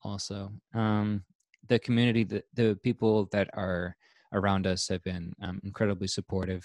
Also, 0.03 0.53
um, 0.75 1.25
the 1.69 1.79
community, 1.79 2.25
the 2.25 2.43
the 2.55 2.79
people 2.83 3.29
that 3.33 3.49
are 3.55 3.97
around 4.33 4.67
us 4.67 4.89
have 4.89 5.03
been 5.05 5.33
um, 5.43 5.61
incredibly 5.63 6.09
supportive 6.09 6.65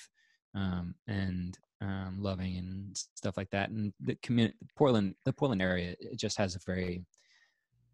um, 0.56 0.96
and 1.08 1.58
um, 1.82 2.18
loving 2.20 2.58
and 2.58 2.98
stuff 3.16 3.38
like 3.38 3.50
that. 3.52 3.70
And 3.70 3.94
the 4.00 4.16
community, 4.24 4.56
Portland, 4.76 5.16
the 5.26 5.34
Portland 5.34 5.62
area, 5.62 5.96
it 6.00 6.18
just 6.18 6.38
has 6.38 6.56
a 6.56 6.60
very 6.66 7.06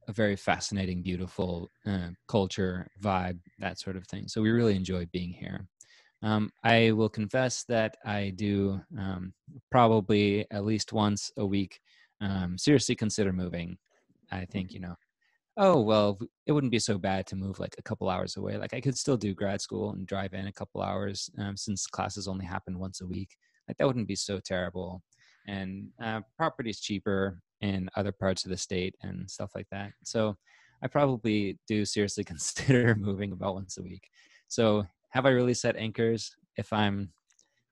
a 0.08 0.12
very 0.12 0.36
fascinating, 0.36 1.02
beautiful 1.02 1.72
uh, 1.86 2.10
culture, 2.28 2.88
vibe, 3.02 3.40
that 3.60 3.80
sort 3.80 3.96
of 3.96 4.06
thing. 4.08 4.28
So 4.28 4.42
we 4.42 4.52
really 4.52 4.76
enjoy 4.76 5.06
being 5.14 5.32
here. 5.32 5.66
Um, 6.22 6.52
I 6.64 6.92
will 6.92 7.10
confess 7.10 7.64
that 7.70 7.98
I 8.06 8.34
do 8.36 8.82
um, 8.98 9.34
probably 9.72 10.46
at 10.52 10.66
least 10.66 10.94
once 10.94 11.32
a 11.38 11.46
week 11.46 11.80
um, 12.22 12.58
seriously 12.58 12.96
consider 12.96 13.34
moving. 13.34 13.78
I 14.32 14.46
think, 14.46 14.74
you 14.74 14.80
know, 14.80 14.96
oh, 15.58 15.82
well, 15.82 16.18
it 16.48 16.52
wouldn't 16.52 16.72
be 16.72 16.80
so 16.80 16.98
bad 16.98 17.28
to 17.28 17.36
move 17.36 17.60
like 17.60 17.76
a 17.78 17.84
couple 17.84 18.10
hours 18.10 18.38
away. 18.38 18.58
Like 18.58 18.74
I 18.74 18.82
could 18.82 18.98
still 18.98 19.18
do 19.18 19.34
grad 19.34 19.62
school 19.62 19.92
and 19.92 20.08
drive 20.08 20.34
in 20.34 20.48
a 20.48 20.52
couple 20.54 20.82
hours 20.82 21.30
um, 21.38 21.56
since 21.58 21.88
classes 21.88 22.28
only 22.28 22.46
happen 22.46 22.80
once 22.80 23.02
a 23.02 23.08
week. 23.08 23.36
Like 23.68 23.78
that 23.78 23.88
wouldn't 23.88 24.08
be 24.08 24.16
so 24.16 24.40
terrible. 24.40 25.02
And 25.48 25.90
uh, 26.02 26.22
is 26.66 26.80
cheaper 26.80 27.40
in 27.62 27.90
other 27.96 28.12
parts 28.12 28.46
of 28.46 28.52
the 28.52 28.58
state 28.58 28.96
and 29.02 29.30
stuff 29.30 29.52
like 29.56 29.68
that. 29.72 29.92
So 30.04 30.36
I 30.84 30.88
probably 30.88 31.60
do 31.68 31.86
seriously 31.86 32.24
consider 32.34 32.96
moving 32.96 33.32
about 33.32 33.56
once 33.56 33.78
a 33.78 33.84
week. 33.84 34.04
So 34.48 34.86
have 35.10 35.26
I 35.26 35.30
really 35.30 35.54
set 35.54 35.76
anchors 35.76 36.36
if 36.58 36.72
I'm 36.74 37.10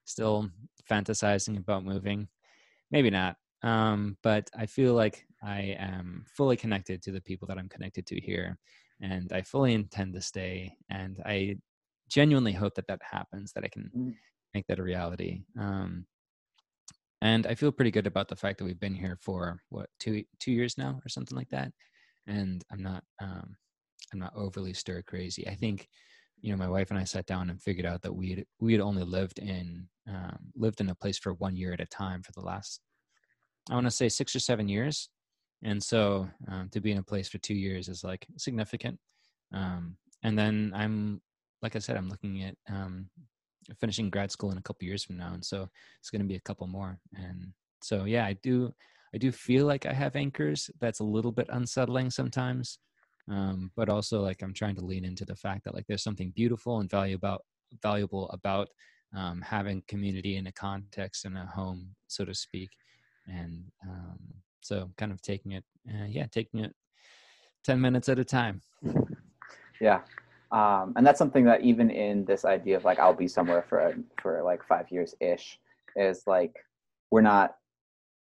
still 0.04 0.48
fantasizing 0.90 1.58
about 1.58 1.84
moving? 1.84 2.28
Maybe 2.90 3.10
not. 3.10 3.36
Um, 3.62 4.16
but 4.22 4.50
I 4.58 4.66
feel 4.66 4.94
like 4.94 5.26
I 5.42 5.76
am 5.78 6.24
fully 6.36 6.56
connected 6.56 7.02
to 7.02 7.12
the 7.12 7.20
people 7.20 7.46
that 7.48 7.58
I'm 7.58 7.68
connected 7.68 8.06
to 8.06 8.20
here, 8.20 8.58
and 9.00 9.32
I 9.32 9.42
fully 9.42 9.74
intend 9.74 10.14
to 10.14 10.20
stay. 10.20 10.76
And 10.90 11.20
I 11.24 11.56
genuinely 12.08 12.52
hope 12.52 12.74
that 12.74 12.88
that 12.88 13.00
happens, 13.08 13.52
that 13.52 13.64
I 13.64 13.68
can 13.68 13.90
mm. 13.96 14.14
Make 14.54 14.66
that 14.66 14.78
a 14.78 14.82
reality. 14.82 15.42
Um, 15.58 16.06
and 17.20 17.46
I 17.46 17.54
feel 17.54 17.72
pretty 17.72 17.92
good 17.92 18.06
about 18.06 18.28
the 18.28 18.36
fact 18.36 18.58
that 18.58 18.64
we've 18.64 18.80
been 18.80 18.94
here 18.94 19.16
for 19.20 19.62
what 19.68 19.88
two 20.00 20.24
two 20.40 20.52
years 20.52 20.76
now 20.76 21.00
or 21.04 21.08
something 21.08 21.36
like 21.36 21.48
that, 21.50 21.72
and 22.26 22.64
I'm 22.72 22.82
not 22.82 23.04
um, 23.20 23.56
I'm 24.12 24.18
not 24.18 24.32
overly 24.34 24.74
stir 24.74 25.02
crazy. 25.02 25.46
I 25.46 25.54
think 25.54 25.88
you 26.40 26.50
know 26.50 26.58
my 26.58 26.68
wife 26.68 26.90
and 26.90 26.98
I 26.98 27.04
sat 27.04 27.26
down 27.26 27.48
and 27.48 27.62
figured 27.62 27.86
out 27.86 28.02
that 28.02 28.14
we 28.14 28.30
had 28.30 28.44
we 28.60 28.72
had 28.72 28.82
only 28.82 29.04
lived 29.04 29.38
in 29.38 29.86
um, 30.08 30.38
lived 30.56 30.80
in 30.80 30.90
a 30.90 30.94
place 30.96 31.18
for 31.18 31.34
one 31.34 31.56
year 31.56 31.72
at 31.72 31.80
a 31.80 31.86
time 31.86 32.22
for 32.22 32.32
the 32.32 32.40
last 32.40 32.80
I 33.70 33.74
want 33.74 33.86
to 33.86 33.92
say 33.92 34.08
six 34.08 34.34
or 34.34 34.40
seven 34.40 34.68
years, 34.68 35.08
and 35.62 35.80
so 35.80 36.28
um, 36.48 36.68
to 36.72 36.80
be 36.80 36.90
in 36.90 36.98
a 36.98 37.04
place 37.04 37.28
for 37.28 37.38
two 37.38 37.54
years 37.54 37.88
is 37.88 38.02
like 38.02 38.26
significant. 38.36 38.98
Um, 39.54 39.96
and 40.24 40.36
then 40.36 40.72
I'm 40.74 41.20
like 41.62 41.76
I 41.76 41.78
said, 41.78 41.96
I'm 41.96 42.08
looking 42.08 42.42
at 42.42 42.56
um, 42.68 43.08
finishing 43.80 44.10
grad 44.10 44.30
school 44.30 44.50
in 44.50 44.58
a 44.58 44.62
couple 44.62 44.86
years 44.86 45.04
from 45.04 45.16
now, 45.16 45.32
and 45.34 45.44
so 45.44 45.68
it's 46.00 46.10
going 46.10 46.22
to 46.22 46.28
be 46.28 46.36
a 46.36 46.40
couple 46.40 46.66
more. 46.66 46.98
And 47.14 47.52
so, 47.82 48.04
yeah, 48.04 48.24
I 48.26 48.34
do, 48.42 48.72
I 49.14 49.18
do 49.18 49.32
feel 49.32 49.66
like 49.66 49.86
I 49.86 49.92
have 49.92 50.16
anchors. 50.16 50.70
That's 50.80 51.00
a 51.00 51.04
little 51.04 51.32
bit 51.32 51.48
unsettling 51.50 52.10
sometimes, 52.10 52.78
um, 53.30 53.70
but 53.76 53.88
also 53.88 54.20
like 54.20 54.42
I'm 54.42 54.54
trying 54.54 54.76
to 54.76 54.84
lean 54.84 55.04
into 55.04 55.24
the 55.24 55.36
fact 55.36 55.64
that 55.64 55.74
like 55.74 55.86
there's 55.86 56.02
something 56.02 56.32
beautiful 56.34 56.80
and 56.80 56.90
valuable 56.90 57.18
about 57.18 57.44
valuable 57.82 58.28
about 58.30 58.68
um, 59.16 59.40
having 59.40 59.82
community 59.88 60.36
in 60.36 60.46
a 60.46 60.52
context 60.52 61.24
and 61.24 61.36
a 61.36 61.46
home, 61.46 61.94
so 62.06 62.24
to 62.24 62.34
speak. 62.34 62.70
And 63.26 63.64
um, 63.88 64.18
so, 64.60 64.90
kind 64.96 65.12
of 65.12 65.20
taking 65.22 65.52
it, 65.52 65.64
uh, 65.88 66.06
yeah, 66.08 66.26
taking 66.30 66.60
it 66.60 66.74
ten 67.64 67.80
minutes 67.80 68.08
at 68.08 68.18
a 68.18 68.24
time. 68.24 68.60
Yeah, 69.80 70.00
um, 70.52 70.92
and 70.96 71.06
that's 71.06 71.18
something 71.18 71.44
that 71.46 71.62
even 71.62 71.90
in 71.90 72.24
this 72.26 72.44
idea 72.44 72.76
of 72.76 72.84
like 72.84 72.98
I'll 72.98 73.14
be 73.14 73.28
somewhere 73.28 73.64
for 73.68 73.94
for 74.20 74.42
like 74.42 74.62
five 74.62 74.90
years 74.90 75.14
ish 75.20 75.58
is 75.96 76.24
like 76.26 76.54
we're 77.10 77.22
not 77.22 77.56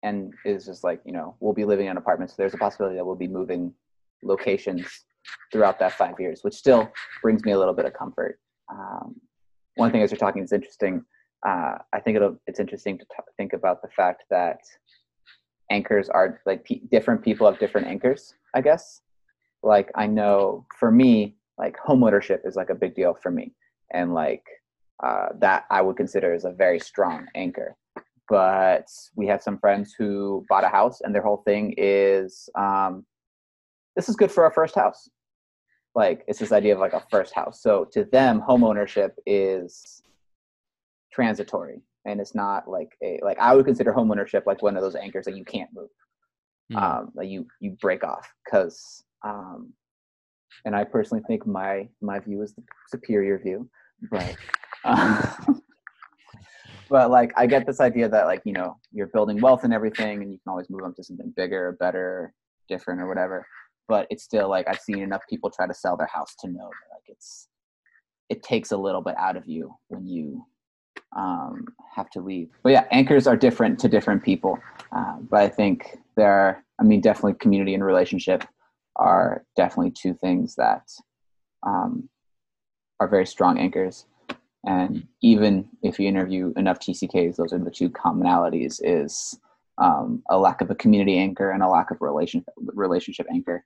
and 0.02 0.32
is 0.44 0.64
just 0.64 0.84
like 0.84 1.00
you 1.04 1.12
know 1.12 1.36
we'll 1.40 1.52
be 1.52 1.64
living 1.64 1.86
in 1.86 1.96
apartments 1.96 2.32
so 2.32 2.36
there's 2.38 2.54
a 2.54 2.58
possibility 2.58 2.96
that 2.96 3.04
we'll 3.04 3.14
be 3.14 3.28
moving 3.28 3.72
locations 4.22 5.04
throughout 5.52 5.78
that 5.78 5.92
five 5.92 6.14
years 6.18 6.40
which 6.42 6.54
still 6.54 6.90
brings 7.22 7.44
me 7.44 7.52
a 7.52 7.58
little 7.58 7.74
bit 7.74 7.86
of 7.86 7.92
comfort. 7.92 8.38
Um, 8.70 9.16
one 9.76 9.90
thing 9.90 10.02
as 10.02 10.10
you're 10.10 10.18
talking 10.18 10.42
is 10.42 10.52
interesting 10.52 11.04
uh, 11.46 11.76
i 11.92 12.00
think 12.00 12.16
it'll 12.16 12.38
it's 12.46 12.60
interesting 12.60 12.98
to 12.98 13.04
t- 13.04 13.32
think 13.36 13.52
about 13.52 13.82
the 13.82 13.88
fact 13.88 14.24
that 14.30 14.60
anchors 15.70 16.08
are 16.08 16.40
like 16.46 16.64
p- 16.64 16.82
different 16.90 17.22
people 17.22 17.46
have 17.46 17.58
different 17.58 17.86
anchors 17.86 18.34
i 18.54 18.62
guess. 18.62 19.02
Like 19.62 19.90
i 19.94 20.06
know 20.06 20.66
for 20.78 20.90
me 20.90 21.36
like 21.58 21.76
homeownership 21.86 22.40
is 22.44 22.56
like 22.56 22.70
a 22.70 22.74
big 22.74 22.94
deal 22.94 23.14
for 23.14 23.30
me 23.30 23.52
and 23.92 24.14
like 24.14 24.44
uh, 25.02 25.26
that 25.38 25.64
i 25.70 25.80
would 25.80 25.96
consider 25.96 26.32
as 26.32 26.44
a 26.44 26.52
very 26.52 26.78
strong 26.78 27.26
anchor 27.34 27.76
but 28.28 28.86
we 29.16 29.26
have 29.26 29.42
some 29.42 29.58
friends 29.58 29.94
who 29.98 30.44
bought 30.48 30.64
a 30.64 30.68
house 30.68 31.00
and 31.02 31.14
their 31.14 31.22
whole 31.22 31.42
thing 31.44 31.74
is 31.76 32.48
um, 32.56 33.04
this 33.96 34.08
is 34.08 34.16
good 34.16 34.32
for 34.32 34.44
our 34.44 34.50
first 34.50 34.74
house 34.74 35.08
like 35.94 36.24
it's 36.26 36.38
this 36.38 36.52
idea 36.52 36.74
of 36.74 36.80
like 36.80 36.92
a 36.92 37.02
first 37.10 37.34
house. 37.34 37.62
So 37.62 37.86
to 37.92 38.04
them, 38.04 38.42
homeownership 38.46 39.12
is 39.26 40.02
transitory 41.12 41.80
and 42.04 42.20
it's 42.20 42.34
not 42.34 42.68
like 42.68 42.96
a 43.02 43.20
like 43.22 43.38
I 43.38 43.54
would 43.54 43.64
consider 43.64 43.92
homeownership 43.92 44.42
like 44.46 44.62
one 44.62 44.76
of 44.76 44.82
those 44.82 44.96
anchors 44.96 45.24
that 45.26 45.36
you 45.36 45.44
can't 45.44 45.70
move. 45.72 45.90
Mm. 46.72 46.82
Um, 46.82 47.12
like 47.14 47.28
you 47.28 47.46
you 47.60 47.76
break 47.80 48.02
off 48.02 48.32
because 48.44 49.04
um, 49.24 49.72
and 50.64 50.74
I 50.74 50.84
personally 50.84 51.22
think 51.26 51.46
my 51.46 51.88
my 52.00 52.18
view 52.18 52.42
is 52.42 52.54
the 52.54 52.62
superior 52.88 53.38
view, 53.38 53.68
but 54.10 54.36
but 56.88 57.10
like 57.10 57.32
I 57.36 57.46
get 57.46 57.66
this 57.66 57.80
idea 57.80 58.08
that 58.08 58.26
like 58.26 58.42
you 58.44 58.52
know 58.52 58.76
you're 58.92 59.08
building 59.08 59.40
wealth 59.40 59.64
and 59.64 59.72
everything, 59.72 60.22
and 60.22 60.32
you 60.32 60.38
can 60.38 60.50
always 60.50 60.70
move 60.70 60.82
on 60.84 60.94
to 60.94 61.04
something 61.04 61.32
bigger, 61.36 61.76
better, 61.80 62.32
different, 62.68 63.00
or 63.00 63.08
whatever. 63.08 63.46
But 63.88 64.06
it's 64.10 64.24
still 64.24 64.48
like 64.48 64.66
I've 64.68 64.80
seen 64.80 65.00
enough 65.00 65.22
people 65.28 65.50
try 65.50 65.66
to 65.66 65.74
sell 65.74 65.96
their 65.96 66.10
house 66.12 66.34
to 66.40 66.48
know 66.48 66.68
that 66.68 66.94
like 66.94 67.04
it's 67.08 67.48
it 68.28 68.42
takes 68.42 68.72
a 68.72 68.76
little 68.76 69.02
bit 69.02 69.16
out 69.18 69.36
of 69.36 69.46
you 69.46 69.74
when 69.88 70.06
you 70.06 70.44
um, 71.16 71.66
have 71.94 72.10
to 72.10 72.20
leave. 72.20 72.48
But 72.62 72.72
yeah, 72.72 72.84
anchors 72.90 73.26
are 73.26 73.36
different 73.36 73.78
to 73.80 73.88
different 73.88 74.22
people. 74.22 74.58
Uh, 74.92 75.16
but 75.30 75.40
I 75.40 75.48
think 75.48 75.98
there 76.16 76.32
are, 76.32 76.64
I 76.80 76.84
mean, 76.84 77.00
definitely 77.00 77.34
community 77.34 77.74
and 77.74 77.84
relationship 77.84 78.44
are 78.96 79.44
definitely 79.56 79.90
two 79.90 80.14
things 80.14 80.54
that 80.56 80.88
um, 81.64 82.08
are 83.00 83.08
very 83.08 83.26
strong 83.26 83.58
anchors. 83.58 84.06
And 84.66 85.06
even 85.20 85.68
if 85.82 85.98
you 85.98 86.08
interview 86.08 86.52
enough 86.56 86.78
TCKs, 86.78 87.36
those 87.36 87.52
are 87.52 87.58
the 87.58 87.70
two 87.70 87.90
commonalities: 87.90 88.80
is 88.82 89.38
um, 89.78 90.22
a 90.30 90.38
lack 90.38 90.60
of 90.60 90.70
a 90.70 90.74
community 90.74 91.18
anchor 91.18 91.50
and 91.50 91.62
a 91.62 91.68
lack 91.68 91.90
of 91.90 92.00
relation 92.00 92.44
relationship 92.56 93.26
anchor, 93.30 93.64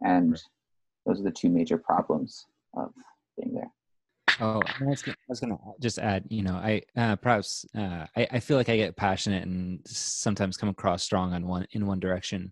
and 0.00 0.40
those 1.06 1.20
are 1.20 1.24
the 1.24 1.30
two 1.30 1.48
major 1.48 1.78
problems 1.78 2.46
of 2.74 2.92
being 3.38 3.54
there. 3.54 3.70
Oh, 4.40 4.62
I 4.80 4.84
was, 4.84 5.02
gonna, 5.02 5.16
I 5.16 5.28
was 5.28 5.40
gonna 5.40 5.58
just 5.80 5.98
add, 5.98 6.24
you 6.28 6.42
know, 6.42 6.54
I 6.54 6.82
uh, 6.96 7.16
perhaps 7.16 7.66
uh, 7.76 8.06
I, 8.16 8.26
I 8.32 8.40
feel 8.40 8.56
like 8.56 8.68
I 8.68 8.76
get 8.76 8.96
passionate 8.96 9.44
and 9.44 9.80
sometimes 9.86 10.56
come 10.56 10.68
across 10.68 11.02
strong 11.02 11.34
on 11.34 11.46
one 11.46 11.66
in 11.72 11.86
one 11.86 12.00
direction, 12.00 12.50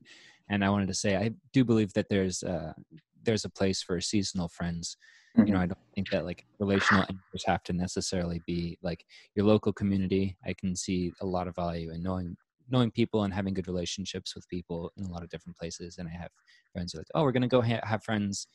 and 0.51 0.65
I 0.65 0.69
wanted 0.69 0.89
to 0.89 0.95
say 0.95 1.17
I 1.17 1.31
do 1.53 1.65
believe 1.65 1.93
that 1.95 2.09
there's 2.11 2.43
uh, 2.43 2.75
there's 3.23 3.45
a 3.45 3.51
place 3.51 3.83
for 3.83 4.01
seasonal 4.01 4.49
friends. 4.49 4.97
Mm-hmm. 5.37 5.47
You 5.47 5.53
know, 5.53 5.59
mm-hmm. 5.59 5.63
I 5.63 5.67
don't 5.67 5.95
think 5.95 6.11
that 6.11 6.25
like 6.25 6.45
relational 6.59 7.03
anchors 7.09 7.45
have 7.47 7.63
to 7.65 7.73
necessarily 7.73 8.43
be 8.47 8.77
like 8.83 9.05
your 9.35 9.47
local 9.47 9.73
community. 9.73 10.37
I 10.45 10.53
can 10.53 10.75
see 10.77 11.13
a 11.21 11.27
lot 11.27 11.49
of 11.49 11.55
value 11.55 11.93
in 11.93 12.03
knowing 12.03 12.37
knowing 12.69 12.91
people 12.91 13.25
and 13.25 13.35
having 13.35 13.55
good 13.55 13.67
relationships 13.67 14.35
with 14.35 14.49
people 14.49 14.93
in 14.97 15.05
a 15.05 15.11
lot 15.11 15.23
of 15.23 15.29
different 15.29 15.57
places. 15.57 15.99
And 15.99 16.09
I 16.09 16.13
have 16.13 16.31
friends 16.73 16.93
who 16.93 16.99
are 16.99 17.01
like, 17.01 17.09
oh, 17.15 17.23
we're 17.23 17.33
gonna 17.33 17.49
go 17.49 17.63
ha- 17.63 17.81
have 17.85 18.05
friends 18.05 18.47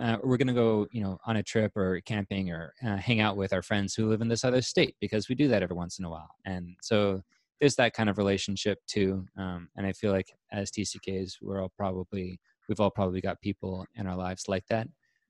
uh, 0.00 0.16
we're 0.22 0.38
going 0.38 0.46
to 0.46 0.54
go, 0.54 0.86
you 0.90 1.02
know, 1.02 1.18
on 1.26 1.36
a 1.36 1.42
trip 1.42 1.76
or 1.76 2.00
camping 2.00 2.50
or 2.50 2.72
uh, 2.84 2.96
hang 2.96 3.20
out 3.20 3.36
with 3.36 3.52
our 3.52 3.62
friends 3.62 3.94
who 3.94 4.08
live 4.08 4.22
in 4.22 4.28
this 4.28 4.44
other 4.44 4.62
state 4.62 4.96
because 5.00 5.28
we 5.28 5.34
do 5.34 5.48
that 5.48 5.62
every 5.62 5.76
once 5.76 5.98
in 5.98 6.04
a 6.04 6.10
while. 6.10 6.30
And 6.46 6.76
so 6.80 7.22
there's 7.62 7.76
that 7.76 7.94
kind 7.94 8.10
of 8.10 8.18
relationship 8.18 8.80
too. 8.88 9.24
Um, 9.38 9.68
and 9.76 9.86
I 9.86 9.92
feel 9.92 10.10
like 10.10 10.26
as 10.50 10.72
TCKs, 10.72 11.34
we're 11.40 11.62
all 11.62 11.70
probably, 11.78 12.40
we've 12.68 12.80
all 12.80 12.90
probably 12.90 13.20
got 13.20 13.40
people 13.40 13.86
in 13.94 14.08
our 14.08 14.16
lives 14.16 14.48
like 14.48 14.64
that. 14.68 14.88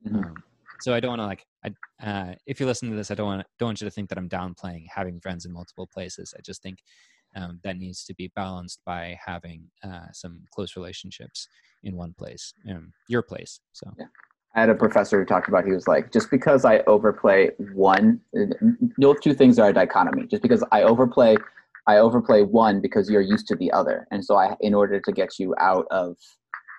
Mm-hmm. 0.08 0.16
Um, 0.16 0.34
so 0.80 0.94
I 0.94 1.00
don't 1.00 1.10
want 1.10 1.20
to 1.20 1.26
like, 1.26 1.44
I, 1.62 2.08
uh, 2.08 2.34
if 2.46 2.58
you 2.58 2.64
listen 2.64 2.88
to 2.88 2.96
this, 2.96 3.10
I 3.10 3.14
don't 3.16 3.26
want, 3.26 3.46
don't 3.58 3.66
want 3.66 3.82
you 3.82 3.84
to 3.84 3.90
think 3.90 4.08
that 4.08 4.16
I'm 4.16 4.30
downplaying 4.30 4.86
having 4.88 5.20
friends 5.20 5.44
in 5.44 5.52
multiple 5.52 5.86
places. 5.92 6.32
I 6.34 6.40
just 6.40 6.62
think 6.62 6.78
um, 7.36 7.60
that 7.64 7.76
needs 7.76 8.02
to 8.06 8.14
be 8.14 8.32
balanced 8.34 8.80
by 8.86 9.18
having 9.22 9.64
uh, 9.84 10.06
some 10.14 10.40
close 10.54 10.74
relationships 10.74 11.46
in 11.82 11.96
one 11.96 12.14
place, 12.18 12.54
um, 12.70 12.94
your 13.08 13.22
place. 13.22 13.60
So. 13.72 13.92
Yeah. 13.98 14.06
I 14.54 14.60
had 14.60 14.70
a 14.70 14.74
professor 14.74 15.18
who 15.18 15.26
talked 15.26 15.48
about 15.48 15.66
he 15.66 15.72
was 15.72 15.86
like, 15.86 16.12
just 16.12 16.30
because 16.30 16.64
I 16.64 16.78
overplay 16.80 17.50
one, 17.74 18.20
no 18.98 19.12
two 19.14 19.34
things 19.34 19.58
are 19.58 19.68
a 19.68 19.72
dichotomy. 19.72 20.26
Just 20.26 20.42
because 20.42 20.62
I 20.70 20.82
overplay, 20.82 21.36
I 21.86 21.98
overplay 21.98 22.42
one 22.42 22.80
because 22.80 23.10
you're 23.10 23.20
used 23.20 23.48
to 23.48 23.56
the 23.56 23.72
other, 23.72 24.06
and 24.10 24.24
so 24.24 24.36
I, 24.36 24.56
in 24.60 24.74
order 24.74 25.00
to 25.00 25.12
get 25.12 25.38
you 25.38 25.54
out 25.58 25.86
of 25.90 26.16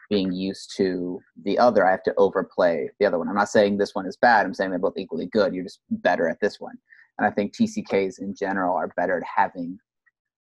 being 0.09 0.31
used 0.31 0.73
to 0.77 1.19
the 1.43 1.57
other, 1.57 1.85
I 1.85 1.91
have 1.91 2.03
to 2.03 2.13
overplay 2.17 2.89
the 2.99 3.05
other 3.05 3.17
one. 3.17 3.27
I'm 3.27 3.35
not 3.35 3.49
saying 3.49 3.77
this 3.77 3.95
one 3.95 4.05
is 4.05 4.17
bad. 4.17 4.45
I'm 4.45 4.53
saying 4.53 4.69
they're 4.69 4.79
both 4.79 4.97
equally 4.97 5.27
good. 5.27 5.53
You're 5.53 5.65
just 5.65 5.81
better 5.89 6.29
at 6.29 6.39
this 6.41 6.59
one, 6.59 6.77
and 7.17 7.27
I 7.27 7.31
think 7.31 7.53
TCKs 7.53 8.19
in 8.19 8.33
general 8.33 8.75
are 8.75 8.93
better 8.95 9.17
at 9.17 9.23
having 9.23 9.77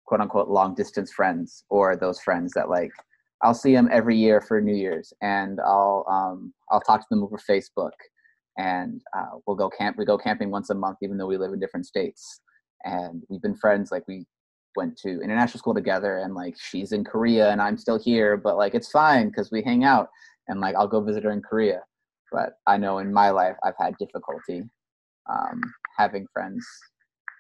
quote 0.06 0.22
unquote 0.22 0.50
long 0.50 0.76
distance 0.76 1.14
friends 1.14 1.64
or 1.70 1.96
those 1.96 2.20
friends 2.20 2.52
that 2.54 2.70
like 2.70 2.92
I'll 3.44 3.54
see 3.54 3.74
them 3.74 3.90
every 3.92 4.18
year 4.18 4.42
for 4.42 4.62
New 4.62 4.76
Year's, 4.76 5.14
and 5.22 5.60
I'll 5.62 6.06
um, 6.10 6.54
I'll 6.70 6.82
talk 6.82 7.02
to 7.02 7.08
them 7.10 7.24
over 7.24 7.40
Facebook, 7.50 7.92
and 8.58 9.02
uh, 9.18 9.38
we'll 9.46 9.56
go 9.56 9.70
camp. 9.70 9.98
We 9.98 10.06
go 10.06 10.18
camping 10.18 10.52
once 10.52 10.70
a 10.70 10.76
month, 10.76 10.98
even 11.02 11.18
though 11.18 11.28
we 11.28 11.38
live 11.38 11.54
in 11.54 11.60
different 11.60 11.86
states, 11.86 12.42
and 12.84 13.24
we've 13.30 13.42
been 13.42 13.56
friends. 13.56 13.92
Like 13.92 14.04
we 14.08 14.26
went 14.76 14.98
to 15.00 15.22
international 15.22 15.60
school 15.60 15.74
together, 15.74 16.20
and 16.20 16.34
like 16.34 16.56
she's 16.60 16.92
in 16.92 17.04
Korea 17.04 17.52
and 17.52 17.62
I'm 17.62 17.78
still 17.78 18.00
here, 18.00 18.38
but 18.38 18.58
like 18.58 18.74
it's 18.74 18.92
fine 18.92 19.28
because 19.28 19.52
we 19.52 19.62
hang 19.62 19.84
out, 19.84 20.10
and 20.48 20.60
like 20.60 20.76
I'll 20.76 20.88
go 20.88 21.02
visit 21.02 21.24
her 21.24 21.32
in 21.32 21.42
Korea. 21.42 21.82
But 22.32 22.54
I 22.68 22.78
know 22.78 23.00
in 23.00 23.12
my 23.12 23.30
life 23.30 23.56
I've 23.64 23.76
had 23.78 23.98
difficulty 23.98 24.64
um, 25.30 25.62
having 25.98 26.28
friends, 26.34 26.66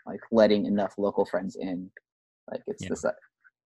like 0.06 0.20
letting 0.32 0.66
enough 0.66 0.94
local 0.98 1.26
friends 1.26 1.56
in. 1.60 1.90
Like 2.50 2.62
it's 2.68 2.84
yeah. 2.84 2.90
this 2.90 3.06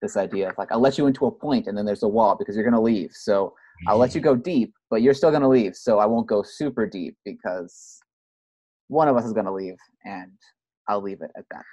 this 0.03 0.17
idea 0.17 0.51
of 0.51 0.59
like 0.59 0.71
I'll 0.71 0.81
let 0.81 0.99
you 0.99 1.07
into 1.07 1.27
a 1.27 1.31
point 1.31 1.67
and 1.67 1.77
then 1.77 1.87
there's 1.87 2.03
a 2.03 2.09
wall 2.09 2.37
because 2.37 2.55
you're 2.55 2.65
gonna 2.65 2.81
leave. 2.81 3.11
So 3.13 3.55
I'll 3.89 3.99
let 3.99 4.15
you 4.15 4.21
mm-hmm. 4.21 4.31
go 4.31 4.37
deep, 4.37 4.75
but 4.91 5.03
you're 5.03 5.15
still 5.15 5.31
gonna 5.31 5.49
leave. 5.49 5.75
So 5.75 5.99
I 5.99 6.07
won't 6.07 6.27
go 6.27 6.43
super 6.43 6.87
deep 6.87 7.17
because 7.25 7.99
one 8.89 9.09
of 9.09 9.17
us 9.17 9.25
is 9.25 9.33
gonna 9.33 9.53
leave 9.53 9.77
and 10.05 10.33
I'll 10.89 11.03
leave 11.03 11.23
it 11.23 11.31
at 11.37 11.45
that. 11.51 11.65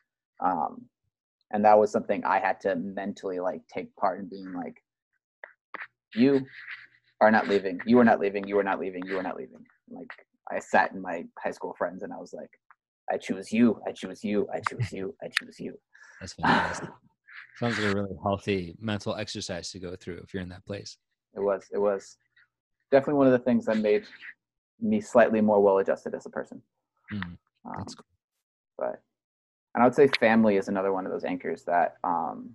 Um, 0.44 0.86
and 1.52 1.66
that 1.66 1.78
was 1.78 1.92
something 1.92 2.24
I 2.24 2.40
had 2.40 2.60
to 2.62 2.76
mentally 2.76 3.40
like 3.40 3.62
take 3.68 3.96
part 3.96 4.20
in 4.20 4.30
being 4.30 4.54
like, 4.54 4.84
you 6.14 6.46
are 7.22 7.32
not 7.32 7.48
leaving. 7.48 7.80
You 7.86 8.00
are 8.00 8.04
not 8.04 8.20
leaving. 8.20 8.48
You 8.48 8.60
are 8.60 8.64
not 8.64 8.80
leaving. 8.80 9.06
You 9.06 9.18
are 9.18 9.24
not 9.24 9.38
leaving. 9.38 9.64
Like 9.90 10.12
I 10.50 10.60
sat 10.60 10.92
in 10.92 11.02
my 11.02 11.26
high 11.38 11.52
school 11.52 11.76
friends 11.78 12.04
and 12.04 12.12
I 12.14 12.18
was 12.18 12.34
like, 12.34 12.50
I 13.12 13.18
choose 13.18 13.52
you. 13.52 13.80
I 13.88 13.92
choose 13.92 14.24
you. 14.24 14.48
I 14.54 14.62
choose 14.70 14.92
you. 14.92 15.16
I 15.22 15.28
choose 15.28 15.60
you. 15.60 15.78
That's 16.20 16.34
fantastic. 16.34 16.90
Sounds 17.60 17.78
like 17.78 17.92
a 17.92 17.96
really 17.96 18.16
healthy 18.24 18.76
mental 18.80 19.16
exercise 19.16 19.72
to 19.72 19.80
go 19.80 19.96
through 19.96 20.22
if 20.24 20.34
you're 20.34 20.44
in 20.44 20.50
that 20.50 20.66
place. 20.66 20.98
It 21.36 21.42
was. 21.42 21.66
It 21.72 21.78
was 21.78 22.18
definitely 22.92 23.16
one 23.16 23.28
of 23.28 23.34
the 23.34 23.40
things 23.40 23.66
that 23.66 23.78
made 23.78 24.06
me 24.80 25.00
slightly 25.02 25.42
more 25.42 25.62
well-adjusted 25.62 26.16
as 26.16 26.26
a 26.26 26.30
person. 26.30 26.62
Mm, 27.14 27.38
that's 27.78 27.94
um, 27.94 27.98
cool. 27.98 28.06
But, 28.78 29.02
and 29.74 29.84
I 29.84 29.86
would 29.86 29.96
say 29.96 30.08
family 30.20 30.58
is 30.58 30.68
another 30.68 30.92
one 30.92 31.06
of 31.06 31.12
those 31.12 31.24
anchors 31.24 31.64
that 31.64 31.96
um, 32.04 32.52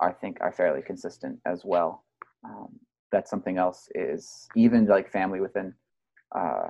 I 0.00 0.10
think 0.12 0.38
are 0.40 0.52
fairly 0.52 0.82
consistent 0.82 1.40
as 1.44 1.64
well. 1.64 2.04
Um, 2.44 2.78
that's 3.10 3.30
something 3.30 3.58
else 3.58 3.88
is 3.94 4.48
even 4.54 4.86
like 4.86 5.10
family 5.10 5.40
within 5.40 5.74
uh, 6.34 6.68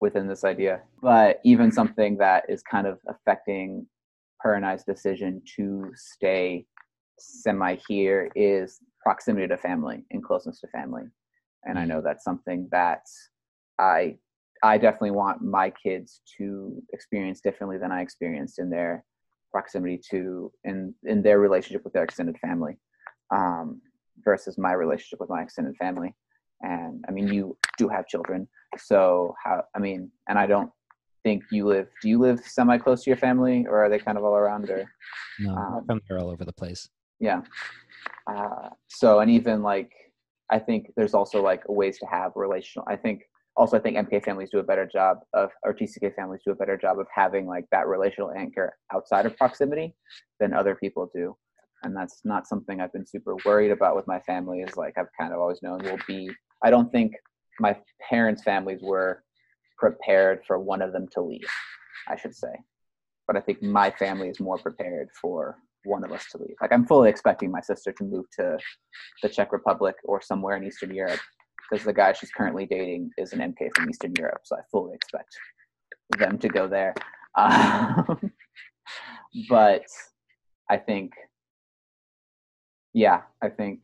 within 0.00 0.26
this 0.26 0.44
idea, 0.44 0.80
but 1.02 1.40
even 1.44 1.70
something 1.70 2.16
that 2.18 2.44
is 2.48 2.62
kind 2.62 2.86
of 2.86 2.98
affecting 3.08 3.86
her 4.40 4.54
and 4.54 4.64
I's 4.64 4.84
decision 4.84 5.42
to 5.56 5.90
stay 5.94 6.66
semi 7.18 7.76
here 7.86 8.30
is 8.34 8.78
proximity 9.02 9.46
to 9.48 9.56
family 9.56 10.04
and 10.10 10.24
closeness 10.24 10.60
to 10.60 10.68
family. 10.68 11.02
And 11.64 11.78
I 11.78 11.84
mm. 11.84 11.88
know 11.88 12.00
that's 12.00 12.24
something 12.24 12.68
that 12.70 13.02
I 13.78 14.16
I 14.62 14.78
definitely 14.78 15.12
want 15.12 15.42
my 15.42 15.70
kids 15.70 16.20
to 16.38 16.82
experience 16.92 17.40
differently 17.40 17.78
than 17.78 17.92
I 17.92 18.02
experienced 18.02 18.58
in 18.58 18.70
their 18.70 19.04
proximity 19.50 20.00
to 20.10 20.52
in 20.64 20.94
in 21.04 21.22
their 21.22 21.40
relationship 21.40 21.82
with 21.84 21.92
their 21.92 22.04
extended 22.04 22.36
family 22.38 22.76
um, 23.34 23.80
versus 24.24 24.58
my 24.58 24.72
relationship 24.72 25.20
with 25.20 25.30
my 25.30 25.42
extended 25.42 25.76
family. 25.76 26.14
And 26.62 27.04
I 27.08 27.12
mean, 27.12 27.28
you 27.28 27.56
do 27.78 27.88
have 27.88 28.06
children, 28.06 28.46
so 28.78 29.34
how? 29.42 29.62
I 29.74 29.78
mean, 29.78 30.10
and 30.28 30.38
I 30.38 30.46
don't 30.46 30.70
think 31.22 31.42
you 31.50 31.66
live 31.66 31.88
do 32.00 32.08
you 32.08 32.18
live 32.18 32.40
semi 32.40 32.78
close 32.78 33.04
to 33.04 33.10
your 33.10 33.16
family 33.16 33.66
or 33.68 33.84
are 33.84 33.88
they 33.88 33.98
kind 33.98 34.16
of 34.16 34.24
all 34.24 34.36
around 34.36 34.70
or 34.70 34.90
no 35.38 35.54
um, 35.54 35.84
my 35.86 35.98
family 35.98 36.22
all 36.22 36.30
over 36.30 36.44
the 36.44 36.52
place 36.52 36.88
yeah 37.18 37.42
uh, 38.26 38.68
so 38.88 39.20
and 39.20 39.30
even 39.30 39.62
like 39.62 39.92
i 40.50 40.58
think 40.58 40.90
there's 40.96 41.14
also 41.14 41.42
like 41.42 41.62
ways 41.68 41.98
to 41.98 42.06
have 42.06 42.32
relational 42.36 42.86
i 42.88 42.96
think 42.96 43.22
also 43.60 43.76
i 43.76 43.80
think 43.80 43.96
mk 43.96 44.24
families 44.24 44.50
do 44.50 44.58
a 44.58 44.62
better 44.62 44.86
job 44.86 45.18
of 45.34 45.50
or 45.64 45.72
tck 45.72 46.14
families 46.16 46.40
do 46.44 46.52
a 46.52 46.56
better 46.56 46.76
job 46.76 46.98
of 46.98 47.06
having 47.14 47.46
like 47.46 47.66
that 47.70 47.86
relational 47.86 48.32
anchor 48.32 48.76
outside 48.92 49.26
of 49.26 49.36
proximity 49.36 49.94
than 50.40 50.52
other 50.52 50.74
people 50.74 51.08
do 51.14 51.36
and 51.84 51.94
that's 51.96 52.20
not 52.24 52.48
something 52.48 52.80
i've 52.80 52.92
been 52.92 53.06
super 53.06 53.36
worried 53.44 53.70
about 53.70 53.94
with 53.94 54.06
my 54.08 54.18
family 54.20 54.60
is 54.60 54.76
like 54.76 54.94
i've 54.98 55.12
kind 55.18 55.32
of 55.32 55.38
always 55.38 55.62
known 55.62 55.78
will 55.84 55.98
be 56.08 56.30
i 56.64 56.70
don't 56.70 56.90
think 56.90 57.12
my 57.60 57.76
parents 58.08 58.42
families 58.42 58.80
were 58.82 59.22
prepared 59.80 60.40
for 60.46 60.58
one 60.58 60.82
of 60.82 60.92
them 60.92 61.08
to 61.12 61.20
leave, 61.20 61.48
I 62.06 62.16
should 62.16 62.36
say. 62.36 62.52
But 63.26 63.36
I 63.36 63.40
think 63.40 63.62
my 63.62 63.90
family 63.90 64.28
is 64.28 64.38
more 64.38 64.58
prepared 64.58 65.08
for 65.20 65.56
one 65.84 66.04
of 66.04 66.12
us 66.12 66.26
to 66.32 66.38
leave. 66.38 66.56
Like 66.60 66.72
I'm 66.72 66.86
fully 66.86 67.08
expecting 67.08 67.50
my 67.50 67.60
sister 67.60 67.92
to 67.92 68.04
move 68.04 68.26
to 68.38 68.58
the 69.22 69.28
Czech 69.28 69.52
Republic 69.52 69.96
or 70.04 70.20
somewhere 70.20 70.56
in 70.56 70.64
Eastern 70.64 70.94
Europe 70.94 71.20
because 71.70 71.84
the 71.84 71.92
guy 71.92 72.12
she's 72.12 72.30
currently 72.30 72.66
dating 72.66 73.10
is 73.16 73.32
an 73.32 73.40
MK 73.40 73.70
from 73.74 73.88
Eastern 73.88 74.12
Europe, 74.18 74.40
so 74.44 74.56
I 74.56 74.60
fully 74.70 74.94
expect 74.94 75.28
them 76.18 76.38
to 76.38 76.48
go 76.48 76.66
there. 76.68 76.94
Um, 77.38 78.32
but 79.48 79.84
I 80.68 80.78
think, 80.78 81.12
yeah, 82.92 83.20
I 83.40 83.48
think 83.48 83.82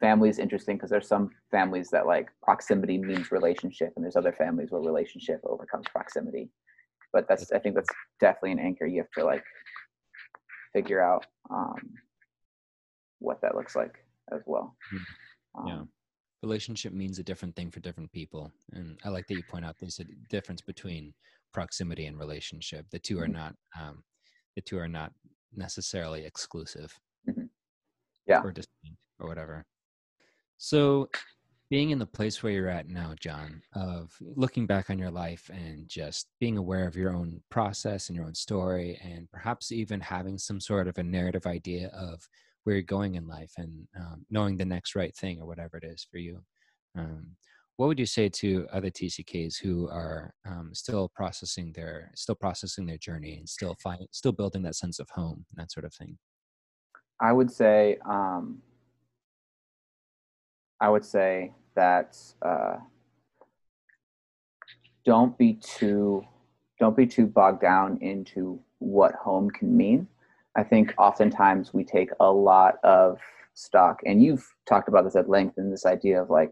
family 0.00 0.28
is 0.28 0.38
interesting 0.38 0.76
because 0.76 0.90
there's 0.90 1.08
some 1.08 1.30
families 1.50 1.88
that 1.92 2.06
like 2.06 2.28
proximity 2.42 2.98
means 2.98 3.32
relationship, 3.32 3.94
and 3.96 4.04
there's 4.04 4.16
other 4.16 4.34
families 4.34 4.70
where 4.70 4.82
relationship 4.82 5.40
overcomes 5.44 5.86
proximity. 5.90 6.50
But 7.10 7.26
that's 7.26 7.50
I 7.52 7.58
think 7.58 7.74
that's 7.74 7.88
definitely 8.20 8.52
an 8.52 8.58
anchor 8.58 8.84
you 8.84 8.98
have 8.98 9.10
to 9.16 9.24
like 9.24 9.44
figure 10.74 11.00
out 11.00 11.24
um, 11.48 11.94
what 13.18 13.40
that 13.40 13.54
looks 13.54 13.74
like 13.74 13.94
as 14.30 14.42
well. 14.44 14.76
Mm-hmm. 14.92 15.68
yeah. 15.68 15.82
Relationship 16.42 16.92
means 16.92 17.18
a 17.18 17.24
different 17.24 17.56
thing 17.56 17.70
for 17.70 17.80
different 17.80 18.12
people 18.12 18.52
and 18.72 18.98
i 19.04 19.08
like 19.08 19.26
that 19.26 19.34
you 19.34 19.42
point 19.42 19.64
out 19.64 19.74
there's 19.80 20.00
a 20.00 20.04
difference 20.28 20.60
between 20.60 21.12
proximity 21.52 22.06
and 22.06 22.18
relationship 22.18 22.84
the 22.90 22.98
two 22.98 23.18
are 23.18 23.24
mm-hmm. 23.24 23.32
not 23.32 23.54
um, 23.80 24.04
the 24.54 24.60
two 24.60 24.78
are 24.78 24.88
not 24.88 25.12
necessarily 25.54 26.24
exclusive 26.24 26.94
mm-hmm. 27.28 27.46
yeah 28.26 28.40
or 28.42 28.52
distinct 28.52 28.98
or 29.18 29.28
whatever 29.28 29.64
so 30.58 31.08
being 31.68 31.90
in 31.90 31.98
the 31.98 32.06
place 32.06 32.42
where 32.42 32.52
you're 32.52 32.68
at 32.68 32.88
now 32.88 33.14
john 33.18 33.62
of 33.74 34.12
looking 34.20 34.66
back 34.66 34.90
on 34.90 34.98
your 34.98 35.10
life 35.10 35.50
and 35.52 35.88
just 35.88 36.28
being 36.38 36.58
aware 36.58 36.86
of 36.86 36.96
your 36.96 37.14
own 37.14 37.40
process 37.50 38.08
and 38.08 38.16
your 38.16 38.26
own 38.26 38.34
story 38.34 39.00
and 39.02 39.28
perhaps 39.30 39.72
even 39.72 40.00
having 40.00 40.36
some 40.36 40.60
sort 40.60 40.86
of 40.86 40.98
a 40.98 41.02
narrative 41.02 41.46
idea 41.46 41.88
of 41.88 42.28
where 42.66 42.74
you're 42.74 42.82
going 42.82 43.14
in 43.14 43.28
life 43.28 43.52
and 43.58 43.86
um, 43.96 44.26
knowing 44.28 44.56
the 44.56 44.64
next 44.64 44.96
right 44.96 45.14
thing 45.14 45.40
or 45.40 45.46
whatever 45.46 45.76
it 45.76 45.84
is 45.84 46.04
for 46.10 46.18
you. 46.18 46.42
Um, 46.98 47.36
what 47.76 47.86
would 47.86 47.98
you 48.00 48.06
say 48.06 48.28
to 48.28 48.66
other 48.72 48.90
TCKs 48.90 49.60
who 49.62 49.88
are 49.88 50.34
um, 50.44 50.70
still 50.72 51.08
processing 51.14 51.72
their 51.76 52.10
still 52.16 52.34
processing 52.34 52.84
their 52.84 52.98
journey 52.98 53.36
and 53.36 53.48
still 53.48 53.76
find 53.80 54.08
still 54.10 54.32
building 54.32 54.62
that 54.62 54.74
sense 54.74 54.98
of 54.98 55.08
home 55.10 55.44
and 55.50 55.62
that 55.62 55.70
sort 55.70 55.86
of 55.86 55.94
thing? 55.94 56.18
I 57.20 57.32
would 57.32 57.52
say 57.52 57.98
um, 58.04 58.62
I 60.80 60.88
would 60.88 61.04
say 61.04 61.52
that 61.76 62.18
uh, 62.42 62.78
don't 65.04 65.38
be 65.38 65.52
too 65.54 66.24
don't 66.80 66.96
be 66.96 67.06
too 67.06 67.26
bogged 67.26 67.60
down 67.60 67.98
into 68.00 68.58
what 68.80 69.14
home 69.14 69.50
can 69.50 69.76
mean. 69.76 70.08
I 70.56 70.62
think 70.62 70.94
oftentimes 70.98 71.74
we 71.74 71.84
take 71.84 72.10
a 72.20 72.30
lot 72.30 72.76
of 72.82 73.18
stock, 73.54 74.00
and 74.04 74.22
you've 74.22 74.46
talked 74.68 74.88
about 74.88 75.04
this 75.04 75.16
at 75.16 75.28
length 75.28 75.58
in 75.58 75.70
this 75.70 75.86
idea 75.86 76.22
of 76.22 76.30
like, 76.30 76.50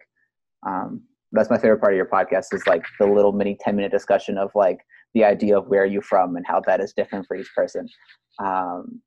um, 0.67 1.03
that's 1.33 1.51
my 1.51 1.59
favorite 1.59 1.81
part 1.81 1.93
of 1.93 1.97
your 1.97 2.07
podcast 2.07 2.53
is 2.53 2.67
like 2.67 2.85
the 3.01 3.07
little 3.07 3.33
mini 3.33 3.57
10 3.61 3.75
minute 3.75 3.91
discussion 3.91 4.39
of 4.39 4.51
like 4.55 4.79
the 5.15 5.25
idea 5.25 5.57
of 5.57 5.67
where 5.69 5.83
are 5.83 5.87
you're 5.87 6.03
from 6.03 6.37
and 6.37 6.47
how 6.47 6.61
that 6.67 6.81
is 6.81 6.93
different 6.93 7.27
for 7.27 7.37
each 7.37 7.51
person. 7.57 7.89
Um, 8.39 9.01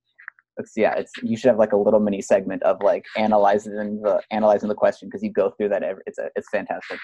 it's 0.58 0.74
yeah, 0.76 0.96
it's 0.96 1.12
you 1.22 1.38
should 1.38 1.50
have 1.50 1.60
like 1.60 1.74
a 1.74 1.78
little 1.78 2.00
mini 2.00 2.22
segment 2.22 2.64
of 2.64 2.78
like 2.82 3.06
analyzing 3.16 3.74
the 4.02 4.22
analyzing 4.32 4.70
the 4.70 4.76
question 4.76 5.08
because 5.08 5.24
you 5.24 5.32
go 5.32 5.52
through 5.52 5.70
that. 5.70 5.84
Every, 5.84 6.02
it's 6.08 6.18
a, 6.18 6.30
it's 6.36 6.50
fantastic. 6.50 7.00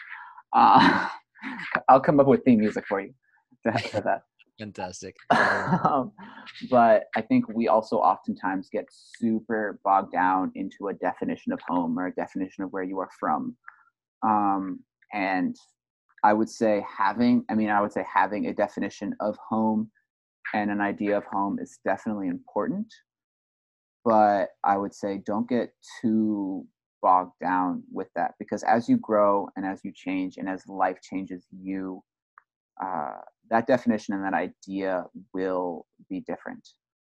Uh, 0.54 1.08
I'll 1.90 2.00
come 2.00 2.20
up 2.20 2.28
with 2.28 2.44
theme 2.44 2.60
music 2.60 2.86
for 2.88 3.02
you 3.02 3.14
for 3.92 4.02
that. 4.02 4.24
Fantastic. 4.60 5.16
um, 5.32 6.12
but 6.70 7.06
I 7.16 7.22
think 7.22 7.48
we 7.50 7.68
also 7.68 7.98
oftentimes 7.98 8.70
get 8.72 8.86
super 8.92 9.80
bogged 9.84 10.12
down 10.12 10.52
into 10.56 10.90
a 10.90 10.94
definition 10.94 11.52
of 11.52 11.60
home 11.68 11.98
or 11.98 12.08
a 12.08 12.14
definition 12.14 12.64
of 12.64 12.72
where 12.72 12.84
you 12.84 13.00
are 13.00 13.10
from. 13.20 13.56
Um, 14.22 14.80
and 15.12 15.56
I 16.24 16.34
would 16.34 16.50
say 16.50 16.86
having, 16.98 17.44
I 17.50 17.56
mean, 17.56 17.70
I 17.70 17.82
would 17.82 17.92
say 17.92 18.06
having 18.12 18.48
a 18.48 18.54
definition 18.54 19.16
of 19.20 19.38
home 19.50 19.92
and 20.54 20.70
an 20.70 20.82
idea 20.82 21.18
of 21.18 21.26
home 21.26 21.58
is 21.60 21.80
definitely 21.84 22.28
important. 22.28 22.88
But 24.06 24.50
I 24.64 24.78
would 24.78 24.94
say 24.94 25.22
don't 25.26 25.50
get 25.50 25.74
too 26.02 26.66
bogged 27.02 27.34
down 27.42 27.84
with 27.92 28.08
that 28.16 28.34
because 28.40 28.64
as 28.64 28.88
you 28.88 28.98
grow 28.98 29.50
and 29.56 29.66
as 29.66 29.82
you 29.84 29.92
change 29.94 30.38
and 30.38 30.48
as 30.48 30.68
life 30.68 30.98
changes 31.02 31.46
you, 31.52 32.04
uh, 32.84 33.14
that 33.50 33.68
definition 33.68 34.14
and 34.14 34.24
that 34.24 34.34
idea 34.34 35.06
will 35.34 35.86
be 36.10 36.22
different. 36.22 36.68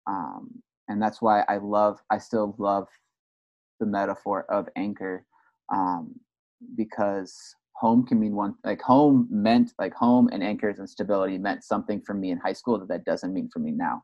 Um, 0.07 0.63
and 0.89 1.01
that's 1.01 1.21
why 1.21 1.43
I 1.49 1.59
love, 1.59 1.99
I 2.11 2.19
still 2.19 2.55
love 2.59 2.89
the 3.81 3.87
metaphor 3.87 4.45
of 4.51 4.69
anchor 4.77 5.25
um, 5.73 6.15
because 6.77 7.37
home 7.75 8.07
can 8.07 8.21
mean 8.21 8.35
one, 8.35 8.55
like 8.65 8.81
home 8.81 9.29
meant, 9.31 9.73
like 9.79 9.95
home 9.95 10.29
and 10.33 10.43
anchors 10.43 10.79
and 10.79 10.89
stability 10.89 11.39
meant 11.39 11.65
something 11.65 12.01
for 12.01 12.15
me 12.15 12.31
in 12.31 12.39
high 12.39 12.53
school 12.53 12.79
that 12.79 12.89
that 12.89 13.05
doesn't 13.05 13.33
mean 13.33 13.49
for 13.53 13.59
me 13.59 13.73
now. 13.73 14.03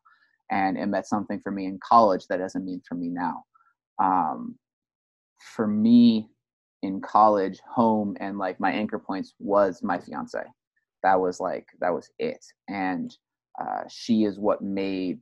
And 0.51 0.77
it 0.77 0.87
meant 0.87 1.07
something 1.07 1.41
for 1.41 1.51
me 1.51 1.67
in 1.67 1.79
college 1.87 2.27
that 2.29 2.39
doesn't 2.39 2.65
mean 2.65 2.83
for 2.87 2.95
me 2.95 3.09
now. 3.09 3.45
Um, 4.03 4.57
for 5.55 5.67
me 5.67 6.29
in 6.83 7.01
college, 7.01 7.61
home 7.69 8.17
and 8.21 8.39
like 8.39 8.61
my 8.61 8.71
anchor 8.73 8.99
points 8.99 9.35
was 9.39 9.83
my 9.83 9.99
fiance 9.99 10.43
that 11.03 11.21
was 11.21 11.41
like 11.41 11.67
that 11.81 11.93
was 11.93 12.11
it. 12.19 12.45
And 12.69 13.17
uh, 13.61 13.83
she 13.89 14.25
is 14.25 14.39
what 14.39 14.63
made 14.63 15.21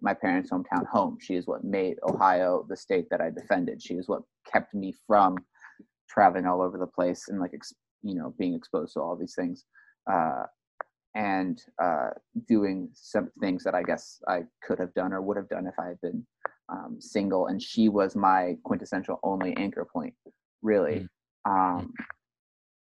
my 0.00 0.14
parents 0.14 0.50
hometown 0.50 0.86
home. 0.86 1.18
She 1.20 1.34
is 1.34 1.46
what 1.46 1.64
made 1.64 1.96
ohio 2.02 2.64
the 2.68 2.76
state 2.76 3.06
that 3.10 3.20
i 3.20 3.30
defended. 3.30 3.82
She 3.82 3.94
is 3.94 4.08
what 4.08 4.22
kept 4.50 4.74
me 4.74 4.94
from 5.06 5.36
traveling 6.08 6.46
all 6.46 6.62
over 6.62 6.78
the 6.78 6.86
place 6.86 7.28
and 7.28 7.40
like 7.40 7.52
ex- 7.54 7.74
you 8.02 8.14
know 8.14 8.34
being 8.38 8.54
exposed 8.54 8.94
to 8.94 9.00
all 9.00 9.16
these 9.16 9.34
things. 9.34 9.64
Uh, 10.10 10.44
and 11.14 11.62
uh, 11.82 12.10
doing 12.46 12.90
some 12.92 13.30
things 13.40 13.64
that 13.64 13.74
i 13.74 13.82
guess 13.82 14.20
i 14.28 14.40
could 14.62 14.78
have 14.78 14.92
done 14.92 15.14
or 15.14 15.22
would 15.22 15.36
have 15.36 15.48
done 15.48 15.66
if 15.66 15.74
i 15.78 15.86
had 15.86 16.00
been 16.02 16.24
um, 16.68 16.96
single. 17.00 17.46
And 17.46 17.62
she 17.62 17.88
was 17.88 18.16
my 18.16 18.56
quintessential 18.64 19.20
only 19.22 19.56
anchor 19.56 19.86
point 19.90 20.14
really. 20.62 21.08
Mm-hmm. 21.46 21.52
um, 21.52 21.92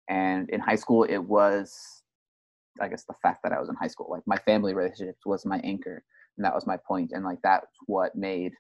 and 0.09 0.49
in 0.51 0.61
high 0.61 0.77
school 0.77 1.05
it 1.05 1.19
was 1.19 2.03
I 2.81 2.89
guess 2.89 3.05
the 3.05 3.15
fact 3.23 3.41
that 3.43 3.53
I 3.53 3.61
was 3.61 3.69
in 3.69 3.77
high 3.77 3.89
school. 3.89 4.09
Like 4.11 4.23
my 4.27 4.37
family 4.39 4.75
relationships 4.75 5.25
was 5.25 5.47
my 5.47 5.59
anchor, 5.65 6.03
and 6.37 6.45
that 6.45 6.55
was 6.55 6.67
my 6.67 6.77
point. 6.77 7.13
and 7.13 7.25
like 7.25 7.39
that's 7.43 7.67
what 7.87 8.15
made 8.17 8.53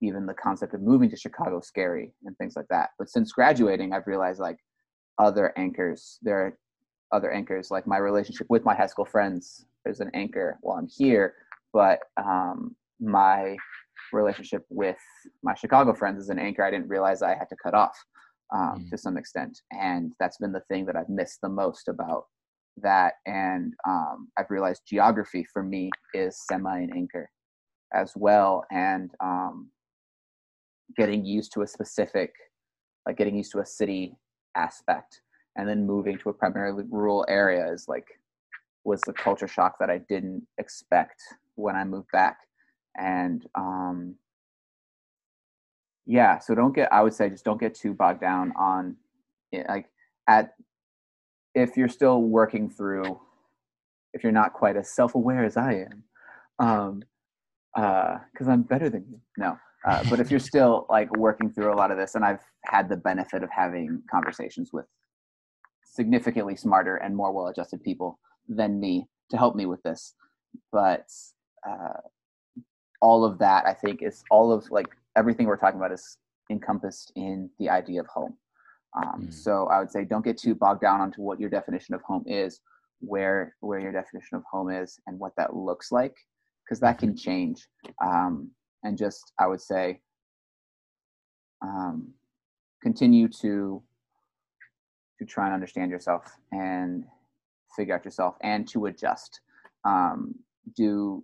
even 0.00 0.26
the 0.26 0.34
concept 0.34 0.74
of 0.74 0.80
moving 0.80 1.10
to 1.10 1.16
Chicago 1.16 1.60
scary 1.60 2.12
and 2.24 2.36
things 2.38 2.54
like 2.54 2.68
that. 2.70 2.90
But 2.98 3.10
since 3.10 3.32
graduating, 3.32 3.92
I've 3.92 4.06
realized 4.06 4.40
like 4.40 4.58
other 5.18 5.52
anchors. 5.56 6.18
There 6.22 6.38
are 6.38 6.58
other 7.12 7.32
anchors, 7.32 7.70
like 7.70 7.86
my 7.86 7.98
relationship 7.98 8.46
with 8.48 8.64
my 8.64 8.74
high 8.74 8.86
school 8.86 9.04
friends. 9.04 9.66
There's 9.84 10.00
an 10.00 10.10
anchor 10.14 10.58
while 10.60 10.78
I'm 10.78 10.88
here, 10.88 11.34
but 11.72 12.00
um, 12.16 12.76
my 13.00 13.56
relationship 14.12 14.64
with 14.70 14.98
my 15.42 15.54
Chicago 15.54 15.94
friends 15.94 16.22
is 16.22 16.28
an 16.28 16.38
anchor 16.38 16.62
I 16.62 16.70
didn't 16.70 16.88
realize 16.88 17.22
I 17.22 17.34
had 17.34 17.48
to 17.48 17.56
cut 17.62 17.74
off 17.74 17.96
um, 18.54 18.84
mm. 18.84 18.90
to 18.90 18.98
some 18.98 19.16
extent, 19.16 19.60
and 19.72 20.12
that's 20.20 20.38
been 20.38 20.52
the 20.52 20.62
thing 20.68 20.86
that 20.86 20.96
I've 20.96 21.08
missed 21.08 21.40
the 21.42 21.48
most 21.48 21.88
about 21.88 22.26
that 22.82 23.14
and 23.26 23.74
um, 23.86 24.28
i've 24.36 24.50
realized 24.50 24.82
geography 24.86 25.44
for 25.52 25.62
me 25.62 25.90
is 26.14 26.40
semi 26.48 26.80
an 26.80 26.90
anchor 26.94 27.30
as 27.94 28.12
well 28.16 28.64
and 28.70 29.10
um, 29.22 29.70
getting 30.96 31.24
used 31.24 31.52
to 31.52 31.62
a 31.62 31.66
specific 31.66 32.32
like 33.06 33.16
getting 33.16 33.36
used 33.36 33.52
to 33.52 33.60
a 33.60 33.66
city 33.66 34.14
aspect 34.56 35.20
and 35.56 35.68
then 35.68 35.86
moving 35.86 36.18
to 36.18 36.28
a 36.28 36.32
primarily 36.32 36.84
rural 36.90 37.24
area 37.28 37.70
is 37.72 37.86
like 37.88 38.06
was 38.84 39.00
the 39.02 39.12
culture 39.12 39.48
shock 39.48 39.74
that 39.78 39.90
i 39.90 39.98
didn't 40.08 40.46
expect 40.58 41.20
when 41.54 41.76
i 41.76 41.84
moved 41.84 42.10
back 42.12 42.38
and 42.98 43.46
um 43.54 44.14
yeah 46.06 46.38
so 46.38 46.54
don't 46.54 46.74
get 46.74 46.92
i 46.92 47.02
would 47.02 47.14
say 47.14 47.28
just 47.28 47.44
don't 47.44 47.60
get 47.60 47.74
too 47.74 47.92
bogged 47.92 48.20
down 48.20 48.52
on 48.58 48.96
like 49.68 49.86
at 50.28 50.52
if 51.58 51.76
you're 51.76 51.88
still 51.88 52.22
working 52.22 52.70
through, 52.70 53.20
if 54.12 54.22
you're 54.22 54.32
not 54.32 54.52
quite 54.52 54.76
as 54.76 54.94
self-aware 54.94 55.44
as 55.44 55.56
I 55.56 55.86
am, 55.86 56.04
um, 56.58 57.02
because 57.74 58.48
uh, 58.48 58.50
I'm 58.50 58.62
better 58.62 58.88
than 58.88 59.04
you. 59.10 59.20
No, 59.36 59.58
uh, 59.86 60.04
but 60.08 60.20
if 60.20 60.30
you're 60.30 60.40
still 60.52 60.86
like 60.88 61.14
working 61.16 61.50
through 61.50 61.72
a 61.72 61.76
lot 61.76 61.90
of 61.90 61.98
this, 61.98 62.14
and 62.14 62.24
I've 62.24 62.44
had 62.64 62.88
the 62.88 62.96
benefit 62.96 63.42
of 63.42 63.50
having 63.50 64.02
conversations 64.10 64.70
with 64.72 64.86
significantly 65.84 66.56
smarter 66.56 66.96
and 66.96 67.14
more 67.16 67.32
well-adjusted 67.32 67.82
people 67.82 68.18
than 68.48 68.78
me 68.78 69.06
to 69.30 69.36
help 69.36 69.56
me 69.56 69.66
with 69.66 69.82
this, 69.82 70.14
but 70.72 71.06
uh, 71.68 72.00
all 73.00 73.24
of 73.24 73.38
that 73.38 73.66
I 73.66 73.74
think 73.74 74.02
is 74.02 74.24
all 74.30 74.52
of 74.52 74.70
like 74.70 74.88
everything 75.16 75.46
we're 75.46 75.56
talking 75.56 75.78
about 75.78 75.92
is 75.92 76.18
encompassed 76.50 77.12
in 77.16 77.50
the 77.58 77.68
idea 77.68 78.00
of 78.00 78.06
home. 78.06 78.36
Um, 78.98 79.28
mm. 79.28 79.34
So 79.34 79.66
I 79.66 79.78
would 79.78 79.90
say 79.90 80.04
don't 80.04 80.24
get 80.24 80.38
too 80.38 80.54
bogged 80.54 80.80
down 80.80 81.00
onto 81.00 81.22
what 81.22 81.40
your 81.40 81.50
definition 81.50 81.94
of 81.94 82.02
home 82.02 82.24
is, 82.26 82.60
where 83.00 83.54
where 83.60 83.80
your 83.80 83.92
definition 83.92 84.36
of 84.36 84.44
home 84.50 84.70
is, 84.70 84.98
and 85.06 85.18
what 85.18 85.32
that 85.36 85.54
looks 85.54 85.92
like, 85.92 86.16
because 86.64 86.80
that 86.80 86.98
can 86.98 87.10
mm-hmm. 87.10 87.16
change. 87.16 87.66
Um, 88.04 88.50
and 88.82 88.98
just 88.98 89.32
I 89.38 89.46
would 89.46 89.60
say 89.60 90.00
um, 91.62 92.12
continue 92.82 93.28
to 93.40 93.82
to 95.18 95.24
try 95.24 95.46
and 95.46 95.54
understand 95.54 95.90
yourself 95.90 96.24
and 96.52 97.04
figure 97.76 97.94
out 97.94 98.04
yourself 98.04 98.36
and 98.42 98.68
to 98.68 98.86
adjust. 98.86 99.40
Um, 99.84 100.34
do 100.76 101.22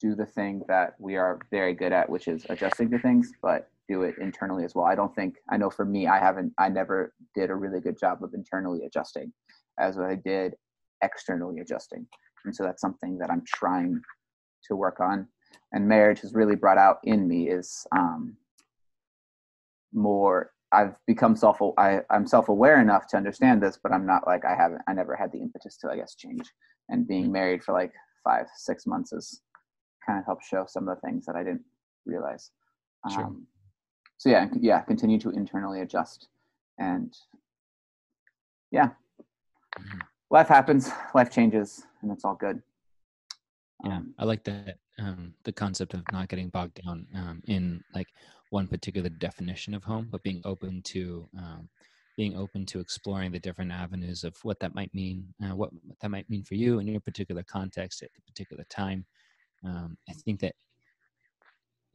do 0.00 0.14
the 0.14 0.26
thing 0.26 0.62
that 0.68 0.94
we 0.98 1.16
are 1.16 1.40
very 1.50 1.74
good 1.74 1.92
at, 1.92 2.08
which 2.08 2.28
is 2.28 2.46
adjusting 2.48 2.90
to 2.90 2.98
things, 2.98 3.32
but 3.42 3.68
do 3.88 4.02
it 4.02 4.14
internally 4.20 4.64
as 4.64 4.74
well. 4.74 4.84
I 4.84 4.94
don't 4.94 5.14
think 5.14 5.36
I 5.50 5.56
know 5.56 5.70
for 5.70 5.84
me, 5.84 6.06
I 6.06 6.18
haven't, 6.18 6.52
I 6.58 6.68
never 6.68 7.14
did 7.34 7.50
a 7.50 7.54
really 7.54 7.80
good 7.80 7.98
job 7.98 8.22
of 8.22 8.34
internally 8.34 8.84
adjusting 8.86 9.32
as 9.78 9.98
I 9.98 10.16
did 10.16 10.54
externally 11.02 11.60
adjusting, 11.60 12.06
and 12.44 12.54
so 12.54 12.64
that's 12.64 12.80
something 12.80 13.18
that 13.18 13.30
I'm 13.30 13.42
trying 13.46 14.00
to 14.64 14.76
work 14.76 15.00
on. 15.00 15.28
And 15.72 15.88
marriage 15.88 16.20
has 16.20 16.34
really 16.34 16.56
brought 16.56 16.78
out 16.78 16.98
in 17.04 17.26
me 17.26 17.48
is 17.48 17.86
um, 17.96 18.36
more. 19.92 20.52
I've 20.70 20.94
become 21.06 21.34
self. 21.34 21.58
I, 21.78 22.00
I'm 22.10 22.26
self-aware 22.26 22.80
enough 22.80 23.06
to 23.08 23.16
understand 23.16 23.62
this, 23.62 23.78
but 23.82 23.90
I'm 23.90 24.04
not 24.04 24.26
like 24.26 24.44
I 24.44 24.54
haven't. 24.54 24.82
I 24.86 24.92
never 24.92 25.16
had 25.16 25.32
the 25.32 25.38
impetus 25.38 25.78
to, 25.78 25.90
I 25.90 25.96
guess, 25.96 26.14
change. 26.14 26.44
And 26.90 27.08
being 27.08 27.28
mm. 27.28 27.32
married 27.32 27.64
for 27.64 27.72
like 27.72 27.92
five, 28.22 28.46
six 28.54 28.86
months 28.86 29.12
has 29.12 29.40
kind 30.06 30.18
of 30.18 30.26
helped 30.26 30.44
show 30.44 30.66
some 30.68 30.86
of 30.86 30.94
the 30.94 31.00
things 31.00 31.24
that 31.24 31.36
I 31.36 31.42
didn't 31.42 31.64
realize. 32.04 32.50
Sure. 33.10 33.32
So 34.18 34.28
yeah, 34.28 34.48
yeah, 34.60 34.80
continue 34.80 35.18
to 35.20 35.30
internally 35.30 35.80
adjust, 35.80 36.26
and 36.78 37.16
yeah, 38.70 38.88
mm-hmm. 39.78 39.98
life 40.30 40.48
happens, 40.48 40.90
life 41.14 41.30
changes, 41.30 41.84
and 42.02 42.10
it's 42.10 42.24
all 42.24 42.34
good. 42.34 42.60
Yeah, 43.84 43.98
um, 43.98 44.14
I 44.18 44.24
like 44.24 44.42
that 44.44 44.78
um, 44.98 45.34
the 45.44 45.52
concept 45.52 45.94
of 45.94 46.02
not 46.12 46.28
getting 46.28 46.48
bogged 46.48 46.82
down 46.84 47.06
um, 47.14 47.42
in 47.46 47.80
like 47.94 48.08
one 48.50 48.66
particular 48.66 49.08
definition 49.08 49.72
of 49.72 49.84
home, 49.84 50.08
but 50.10 50.24
being 50.24 50.42
open 50.44 50.82
to 50.82 51.28
um, 51.38 51.68
being 52.16 52.36
open 52.36 52.66
to 52.66 52.80
exploring 52.80 53.30
the 53.30 53.38
different 53.38 53.70
avenues 53.70 54.24
of 54.24 54.34
what 54.42 54.58
that 54.58 54.74
might 54.74 54.92
mean, 54.92 55.32
uh, 55.44 55.54
what, 55.54 55.70
what 55.86 55.96
that 56.00 56.10
might 56.10 56.28
mean 56.28 56.42
for 56.42 56.56
you 56.56 56.80
in 56.80 56.88
your 56.88 57.00
particular 57.00 57.44
context 57.44 58.02
at 58.02 58.10
the 58.16 58.20
particular 58.22 58.64
time, 58.68 59.06
um, 59.64 59.96
I 60.08 60.12
think 60.14 60.40
that 60.40 60.56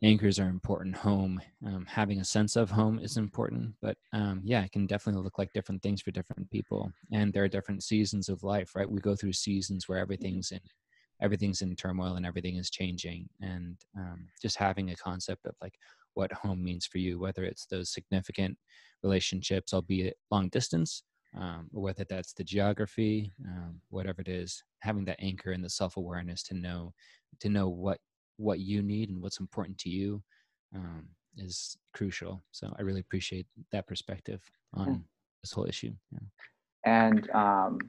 anchors 0.03 0.37
are 0.37 0.49
important. 0.49 0.95
Home, 0.97 1.41
um, 1.65 1.85
having 1.87 2.19
a 2.19 2.25
sense 2.25 2.55
of 2.55 2.69
home 2.69 2.99
is 2.99 3.17
important, 3.17 3.73
but 3.81 3.97
um, 4.11 4.41
yeah, 4.43 4.63
it 4.63 4.71
can 4.71 4.85
definitely 4.85 5.23
look 5.23 5.39
like 5.39 5.53
different 5.53 5.81
things 5.81 6.01
for 6.01 6.11
different 6.11 6.49
people. 6.51 6.91
And 7.11 7.31
there 7.31 7.43
are 7.43 7.49
different 7.49 7.83
seasons 7.83 8.29
of 8.29 8.43
life, 8.43 8.75
right? 8.75 8.89
We 8.89 8.99
go 8.99 9.15
through 9.15 9.33
seasons 9.33 9.87
where 9.87 9.99
everything's 9.99 10.51
in 10.51 10.59
everything's 11.21 11.61
in 11.61 11.75
turmoil 11.75 12.15
and 12.15 12.25
everything 12.25 12.57
is 12.57 12.69
changing 12.69 13.29
and 13.39 13.77
um, 13.97 14.27
just 14.41 14.57
having 14.57 14.89
a 14.91 14.95
concept 14.95 15.45
of 15.45 15.55
like 15.61 15.75
what 16.15 16.31
home 16.33 16.61
means 16.61 16.85
for 16.85 16.97
you 16.97 17.19
whether 17.19 17.43
it's 17.43 17.65
those 17.67 17.93
significant 17.93 18.57
relationships 19.03 19.73
albeit 19.73 20.17
long 20.31 20.49
distance 20.49 21.03
um, 21.39 21.67
whether 21.71 22.03
that's 22.09 22.33
the 22.33 22.43
geography 22.43 23.31
um, 23.47 23.79
whatever 23.89 24.21
it 24.21 24.27
is 24.27 24.63
having 24.79 25.05
that 25.05 25.19
anchor 25.19 25.51
and 25.51 25.63
the 25.63 25.69
self-awareness 25.69 26.43
to 26.43 26.55
know 26.55 26.93
to 27.39 27.47
know 27.47 27.69
what 27.69 27.99
what 28.37 28.59
you 28.59 28.81
need 28.81 29.09
and 29.09 29.21
what's 29.21 29.39
important 29.39 29.77
to 29.79 29.89
you 29.89 30.21
um, 30.75 31.07
is 31.37 31.77
crucial. 31.93 32.43
So 32.51 32.73
I 32.77 32.81
really 32.81 33.01
appreciate 33.01 33.47
that 33.71 33.87
perspective 33.87 34.41
on 34.73 34.87
yeah. 34.87 34.97
this 35.41 35.51
whole 35.51 35.65
issue. 35.65 35.93
Yeah. 36.11 36.19
And 36.85 37.29
um, 37.31 37.79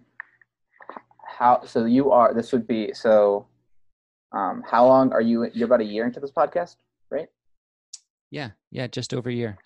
how? 1.27 1.63
So 1.65 1.85
you 1.85 2.11
are. 2.13 2.35
This 2.35 2.53
would 2.53 2.67
be 2.67 2.93
so. 2.95 3.47
Um, 4.33 4.65
how 4.69 4.87
long 4.87 5.13
are 5.13 5.21
you? 5.21 5.49
You're 5.53 5.67
about 5.67 5.81
a 5.81 5.85
year 5.85 6.07
into 6.07 6.21
this 6.21 6.33
podcast, 6.33 6.77
right? 7.11 7.29
Yeah, 8.31 8.51
yeah, 8.71 8.89
just 8.89 9.15
over 9.15 9.29
a 9.29 9.33
year. 9.33 9.57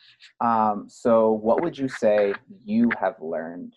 Um, 0.40 0.86
so 0.88 1.32
what 1.32 1.62
would 1.62 1.76
you 1.76 1.88
say 1.88 2.34
you 2.64 2.90
have 3.00 3.14
learned? 3.20 3.74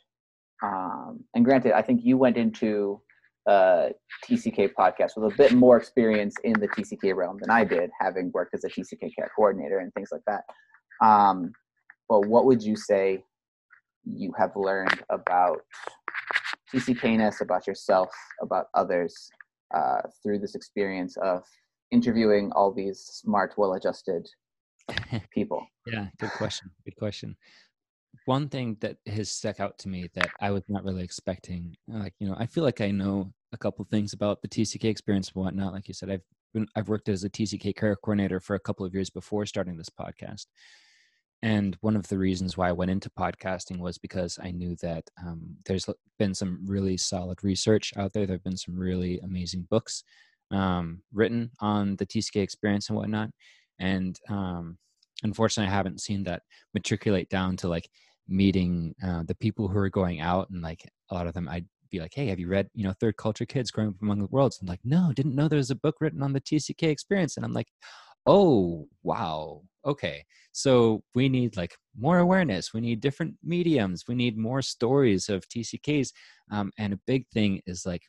Um, 0.62 1.24
and 1.34 1.46
granted, 1.46 1.72
I 1.72 1.82
think 1.82 2.02
you 2.04 2.18
went 2.18 2.38
into 2.38 3.02
uh, 3.48 3.90
TCK 4.26 4.72
podcast 4.78 5.12
with 5.16 5.34
a 5.34 5.38
bit 5.38 5.54
more 5.54 5.78
experience 5.78 6.36
in 6.44 6.54
the 6.54 6.68
TCK 6.68 7.16
realm 7.16 7.38
than 7.40 7.50
I 7.50 7.64
did, 7.64 7.90
having 8.00 8.32
worked 8.34 8.54
as 8.54 8.64
a 8.64 8.70
TCK 8.70 9.16
care 9.16 9.32
coordinator 9.36 9.80
and 9.80 9.94
things 9.94 10.10
like 10.12 10.22
that. 10.28 10.44
Um, 11.06 11.52
but 12.08 12.28
what 12.28 12.46
would 12.46 12.62
you 12.62 12.76
say 12.76 13.24
you 14.04 14.34
have 14.38 14.52
learned 14.56 15.04
about 15.10 15.62
TCKness, 16.74 17.42
about 17.42 17.68
yourself, 17.68 18.10
about 18.42 18.68
others 18.76 19.30
uh, 19.76 20.02
through 20.22 20.40
this 20.40 20.56
experience 20.56 21.18
of 21.18 21.44
interviewing 21.92 22.52
all 22.54 22.72
these 22.72 23.00
smart, 23.00 23.54
well-adjusted 23.58 24.28
people? 25.34 25.66
yeah, 25.88 26.08
good 26.20 26.32
question. 26.32 26.70
Good 26.86 26.96
question 26.98 27.36
one 28.26 28.50
thing 28.50 28.78
that 28.82 28.98
has 29.08 29.30
stuck 29.30 29.60
out 29.60 29.78
to 29.80 29.90
me 29.90 30.10
that 30.14 30.30
I 30.40 30.52
was 30.52 30.64
not 30.68 30.84
really 30.84 31.04
expecting, 31.04 31.76
like 31.88 32.14
you 32.20 32.28
know, 32.28 32.36
I 32.38 32.46
feel 32.46 32.64
like 32.64 32.82
I 32.82 32.92
know 32.92 33.34
a 33.54 33.58
couple 33.58 33.86
things 33.86 34.14
about 34.14 34.42
the 34.42 34.48
TCK 34.48 34.86
experience 34.86 35.32
and 35.34 35.44
whatnot. 35.44 35.74
Like 35.74 35.88
you 35.88 35.94
said, 35.94 36.10
I've 36.10 36.22
been 36.54 36.68
I've 36.76 36.90
worked 36.90 37.10
as 37.10 37.24
a 37.24 37.30
TCK 37.30 37.76
care 37.76 37.96
coordinator 37.96 38.40
for 38.40 38.56
a 38.56 38.60
couple 38.60 38.86
of 38.86 38.94
years 38.94 39.10
before 39.10 39.46
starting 39.46 39.78
this 39.78 39.90
podcast, 39.90 40.46
and 41.42 41.76
one 41.82 41.96
of 41.96 42.08
the 42.08 42.18
reasons 42.18 42.58
why 42.58 42.70
I 42.70 42.74
went 42.74 42.92
into 42.92 43.10
podcasting 43.10 43.80
was 43.80 43.98
because 43.98 44.38
I 44.42 44.52
knew 44.52 44.76
that 44.82 45.04
um, 45.26 45.56
there's 45.66 45.88
been 46.20 46.36
some 46.36 46.60
really 46.66 46.98
solid 46.98 47.44
research 47.44 47.94
out 47.98 48.14
there. 48.14 48.28
There've 48.28 48.44
been 48.44 48.58
some 48.58 48.78
really 48.78 49.20
amazing 49.20 49.68
books 49.70 50.04
um, 50.52 51.02
written 51.12 51.52
on 51.60 51.96
the 51.96 52.06
TCK 52.06 52.42
experience 52.42 52.90
and 52.90 52.98
whatnot, 52.98 53.32
and 53.80 54.20
um, 54.30 54.78
unfortunately, 55.24 55.72
I 55.72 55.76
haven't 55.76 56.02
seen 56.02 56.24
that 56.26 56.44
matriculate 56.74 57.30
down 57.30 57.58
to 57.58 57.68
like 57.68 57.90
meeting 58.28 58.96
uh, 59.06 59.24
the 59.24 59.36
people 59.36 59.68
who 59.68 59.78
are 59.78 59.90
going 59.90 60.22
out 60.22 60.50
and 60.50 60.62
like 60.62 60.90
a 61.10 61.14
lot 61.14 61.28
of 61.28 61.34
them 61.34 61.50
I'd 61.50 61.66
be 61.92 62.00
like, 62.00 62.14
hey, 62.16 62.28
have 62.28 62.40
you 62.40 62.48
read, 62.48 62.70
you 62.74 62.84
know, 62.84 62.94
Third 63.00 63.18
Culture 63.18 63.46
Kids 63.46 63.70
Growing 63.70 63.90
Up 63.90 64.02
Among 64.02 64.20
the 64.20 64.28
Worlds? 64.28 64.60
And 64.60 64.70
like, 64.70 64.80
no, 64.84 65.12
didn't 65.14 65.36
know 65.36 65.48
there 65.48 65.58
was 65.58 65.72
a 65.72 65.76
book 65.76 65.98
written 66.00 66.24
on 66.24 66.34
the 66.34 66.42
TCK 66.42 66.84
experience. 66.84 67.38
And 67.38 67.46
I'm 67.46 67.54
like, 67.54 67.68
oh, 68.26 68.88
wow. 69.04 69.62
Okay. 69.86 70.24
So 70.54 71.04
we 71.14 71.30
need 71.30 71.58
like 71.58 71.76
more 71.98 72.20
awareness. 72.20 72.74
We 72.74 72.82
need 72.82 73.02
different 73.02 73.36
mediums. 73.44 74.06
We 74.08 74.16
need 74.16 74.38
more 74.38 74.62
stories 74.62 75.30
of 75.30 75.48
TCKs. 75.48 76.12
Um, 76.52 76.72
and 76.78 76.94
a 76.94 77.00
big 77.06 77.28
thing 77.34 77.62
is 77.66 77.86
like, 77.86 78.04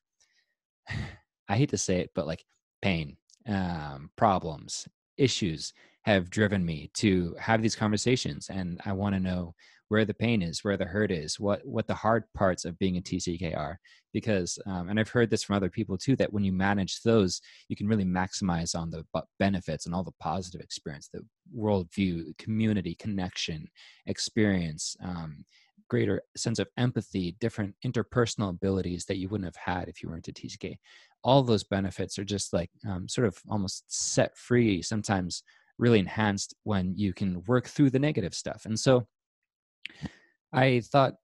I 1.48 1.56
hate 1.56 1.70
to 1.70 1.78
say 1.78 2.00
it, 2.00 2.10
but 2.14 2.26
like 2.26 2.44
pain, 2.80 3.16
um, 3.48 4.10
problems, 4.16 4.86
issues 5.18 5.72
have 6.02 6.30
driven 6.30 6.64
me 6.64 6.90
to 6.94 7.34
have 7.38 7.62
these 7.62 7.76
conversations. 7.76 8.48
And 8.48 8.80
I 8.84 8.92
want 8.92 9.14
to 9.14 9.20
know 9.20 9.54
where 9.92 10.06
the 10.06 10.14
pain 10.14 10.40
is, 10.40 10.64
where 10.64 10.78
the 10.78 10.86
hurt 10.86 11.10
is, 11.10 11.38
what 11.38 11.60
what 11.66 11.86
the 11.86 11.94
hard 11.94 12.24
parts 12.34 12.64
of 12.64 12.78
being 12.78 12.96
a 12.96 13.00
TCK 13.02 13.54
are. 13.54 13.78
Because, 14.14 14.58
um, 14.64 14.88
and 14.88 14.98
I've 14.98 15.10
heard 15.10 15.28
this 15.28 15.42
from 15.42 15.56
other 15.56 15.68
people 15.68 15.98
too, 15.98 16.16
that 16.16 16.32
when 16.32 16.44
you 16.44 16.52
manage 16.52 17.02
those, 17.02 17.42
you 17.68 17.76
can 17.76 17.86
really 17.86 18.06
maximize 18.06 18.74
on 18.74 18.88
the 18.88 19.04
benefits 19.38 19.84
and 19.84 19.94
all 19.94 20.02
the 20.02 20.18
positive 20.18 20.62
experience, 20.62 21.10
the 21.12 21.20
worldview, 21.54 22.36
community, 22.38 22.94
connection, 22.94 23.68
experience, 24.06 24.96
um, 25.04 25.44
greater 25.90 26.22
sense 26.38 26.58
of 26.58 26.68
empathy, 26.78 27.36
different 27.38 27.74
interpersonal 27.84 28.48
abilities 28.48 29.04
that 29.04 29.18
you 29.18 29.28
wouldn't 29.28 29.46
have 29.54 29.74
had 29.74 29.88
if 29.90 30.02
you 30.02 30.08
weren't 30.08 30.28
a 30.28 30.32
TCK. 30.32 30.78
All 31.22 31.42
those 31.42 31.64
benefits 31.64 32.18
are 32.18 32.24
just 32.24 32.54
like 32.54 32.70
um, 32.88 33.10
sort 33.10 33.26
of 33.26 33.36
almost 33.46 33.84
set 33.88 34.38
free, 34.38 34.80
sometimes 34.80 35.42
really 35.76 35.98
enhanced 35.98 36.54
when 36.62 36.94
you 36.96 37.12
can 37.12 37.42
work 37.46 37.66
through 37.66 37.90
the 37.90 37.98
negative 37.98 38.34
stuff. 38.34 38.64
And 38.64 38.80
so 38.80 39.06
I 40.52 40.80
thought, 40.80 41.14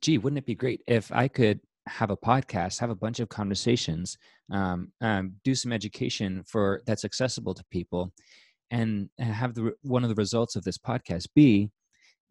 gee, 0.00 0.18
wouldn't 0.18 0.38
it 0.38 0.46
be 0.46 0.54
great 0.54 0.82
if 0.86 1.12
I 1.12 1.28
could 1.28 1.60
have 1.86 2.10
a 2.10 2.16
podcast, 2.16 2.78
have 2.80 2.90
a 2.90 2.94
bunch 2.94 3.20
of 3.20 3.28
conversations, 3.28 4.16
um, 4.52 4.92
um, 5.00 5.34
do 5.44 5.54
some 5.54 5.72
education 5.72 6.42
for 6.46 6.82
that's 6.86 7.04
accessible 7.04 7.54
to 7.54 7.64
people, 7.70 8.12
and 8.70 9.08
have 9.18 9.54
the 9.54 9.72
one 9.82 10.04
of 10.04 10.08
the 10.08 10.14
results 10.14 10.56
of 10.56 10.64
this 10.64 10.78
podcast 10.78 11.26
be 11.34 11.70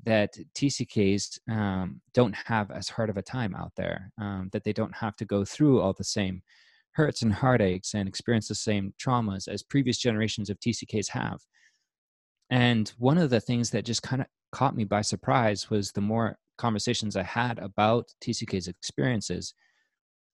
that 0.05 0.33
TCKs 0.55 1.39
um, 1.49 2.01
don't 2.13 2.35
have 2.45 2.71
as 2.71 2.87
hard 2.87 3.09
of 3.09 3.17
a 3.17 3.21
time 3.21 3.53
out 3.53 3.73
there, 3.75 4.11
um, 4.19 4.49
that 4.53 4.63
they 4.63 4.73
don't 4.73 4.95
have 4.95 5.15
to 5.17 5.25
go 5.25 5.43
through 5.43 5.81
all 5.81 5.93
the 5.93 6.03
same 6.03 6.41
hurts 6.93 7.21
and 7.21 7.33
heartaches 7.33 7.91
and 7.93 8.07
experience 8.07 8.47
the 8.47 8.55
same 8.55 8.93
traumas 8.99 9.47
as 9.47 9.63
previous 9.63 9.97
generations 9.97 10.49
of 10.49 10.59
TCKs 10.59 11.09
have. 11.09 11.39
And 12.49 12.91
one 12.97 13.17
of 13.17 13.29
the 13.29 13.41
things 13.41 13.69
that 13.71 13.85
just 13.85 14.01
kind 14.01 14.21
of 14.21 14.27
caught 14.51 14.75
me 14.75 14.83
by 14.83 15.01
surprise 15.01 15.69
was 15.69 15.91
the 15.91 16.01
more 16.01 16.37
conversations 16.57 17.15
I 17.15 17.23
had 17.23 17.59
about 17.59 18.13
TCK's 18.21 18.67
experiences, 18.67 19.53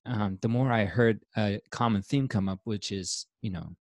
um, 0.05 0.37
the 0.41 0.49
more 0.49 0.71
I 0.71 0.85
heard 0.85 1.21
a 1.37 1.59
common 1.71 2.01
theme 2.01 2.27
come 2.27 2.49
up, 2.49 2.59
which 2.63 2.91
is, 2.91 3.25
you 3.41 3.51
know, 3.51 3.75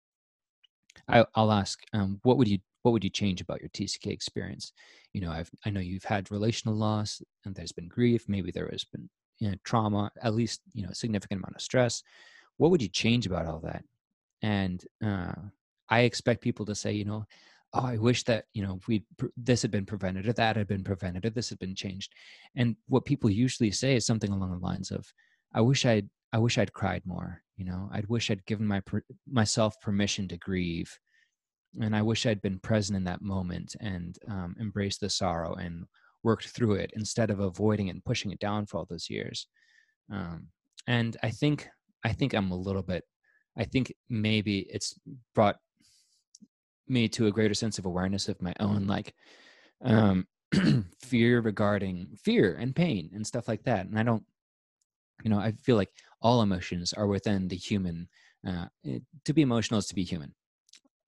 I, 1.09 1.25
will 1.37 1.53
ask, 1.53 1.81
um, 1.93 2.21
what 2.23 2.39
would 2.39 2.49
you 2.49 2.59
what 2.83 2.93
would 2.93 3.05
you 3.05 3.11
change 3.11 3.41
about 3.41 3.61
your 3.61 3.71
TCK 3.71 4.09
experience? 4.09 4.73
You 5.15 5.23
know, 5.23 5.31
I've 5.31 5.51
I 5.65 5.71
know 5.71 5.81
you've 5.81 6.05
had 6.05 6.31
relational 6.31 6.75
loss, 6.75 7.23
and 7.45 7.55
there's 7.55 7.73
been 7.73 7.89
grief. 7.89 8.27
Maybe 8.29 8.51
there 8.51 8.69
has 8.71 8.85
been 8.85 9.09
you 9.39 9.51
know, 9.51 9.57
trauma, 9.65 10.11
at 10.23 10.35
least 10.35 10.61
you 10.75 10.83
know, 10.83 10.91
a 10.91 10.95
significant 10.95 11.41
amount 11.41 11.57
of 11.57 11.63
stress. 11.63 12.03
What 12.59 12.71
would 12.71 12.83
you 12.83 12.89
change 12.89 13.27
about 13.27 13.47
all 13.47 13.61
that? 13.61 13.85
And 14.43 14.85
uh, 15.05 15.33
I 15.89 16.01
expect 16.01 16.43
people 16.43 16.67
to 16.67 16.75
say, 16.75 16.93
you 16.93 17.05
know, 17.05 17.27
oh, 17.75 17.87
I 17.87 17.97
wish 17.97 18.23
that 18.25 18.47
you 18.55 18.63
know 18.63 18.81
we 18.89 19.05
this 19.37 19.63
had 19.63 19.71
been 19.71 19.87
prevented, 19.87 20.29
or 20.29 20.33
that 20.35 20.57
had 20.57 20.69
been 20.69 20.85
prevented, 20.85 21.27
or 21.27 21.31
this 21.31 21.51
had 21.51 21.59
been 21.59 21.75
changed. 21.75 22.13
And 22.57 22.77
what 22.89 23.05
people 23.05 23.31
usually 23.31 23.71
say 23.71 23.97
is 23.97 24.07
something 24.07 24.31
along 24.31 24.53
the 24.53 24.67
lines 24.67 24.91
of, 24.91 25.07
I 25.53 25.61
wish 25.61 25.85
I'd 25.85 26.09
I 26.33 26.39
wish 26.39 26.59
I'd 26.59 26.73
cried 26.73 27.03
more. 27.05 27.43
You 27.57 27.67
know, 27.67 27.89
i'd 27.93 28.09
wish 28.09 28.31
I'd 28.31 28.47
given 28.47 28.67
my 28.67 28.83
myself 29.31 29.81
permission 29.81 30.29
to 30.29 30.39
grieve, 30.39 30.97
and 31.81 31.95
I 31.95 32.03
wish 32.03 32.27
I'd 32.27 32.43
been 32.43 32.59
present 32.61 32.97
in 32.97 33.05
that 33.05 33.23
moment 33.23 33.77
and 33.81 34.17
um, 34.29 34.57
embraced 34.61 35.01
the 35.01 35.11
sorrow 35.11 35.55
and 35.55 35.85
worked 36.23 36.49
through 36.49 36.75
it 36.75 36.91
instead 36.97 37.31
of 37.31 37.41
avoiding 37.41 37.89
it 37.89 37.91
and 37.91 38.05
pushing 38.05 38.33
it 38.33 38.39
down 38.39 38.67
for 38.67 38.79
all 38.79 38.87
those 38.89 39.11
years. 39.11 39.47
Um, 40.11 40.49
and 40.87 41.17
I 41.23 41.31
think 41.31 41.69
I 42.05 42.13
think 42.13 42.35
I'm 42.35 42.51
a 42.51 42.57
little 42.57 42.83
bit. 42.83 43.05
I 43.57 43.65
think 43.65 43.95
maybe 44.11 44.67
it's 44.71 44.99
brought 45.35 45.57
me 46.89 47.09
to 47.09 47.27
a 47.27 47.33
greater 47.33 47.55
sense 47.55 47.79
of 47.79 47.87
awareness 47.87 48.29
of 48.29 48.41
my 48.43 48.55
own 48.61 48.87
like 48.87 49.15
um, 49.85 50.27
fear 51.01 51.41
regarding 51.41 52.17
fear 52.23 52.57
and 52.57 52.75
pain 52.77 53.11
and 53.15 53.27
stuff 53.27 53.49
like 53.49 53.63
that. 53.65 53.87
And 53.87 53.99
I 53.99 54.03
don't, 54.03 54.25
you 55.23 55.31
know, 55.31 55.39
I 55.39 55.53
feel 55.63 55.77
like 55.77 55.91
all 56.21 56.43
emotions 56.43 56.93
are 56.93 57.07
within 57.07 57.49
the 57.49 57.57
human. 57.57 58.09
Uh, 58.47 58.67
to 59.25 59.33
be 59.33 59.41
emotional 59.41 59.79
is 59.79 59.87
to 59.87 59.95
be 59.95 60.05
human 60.05 60.35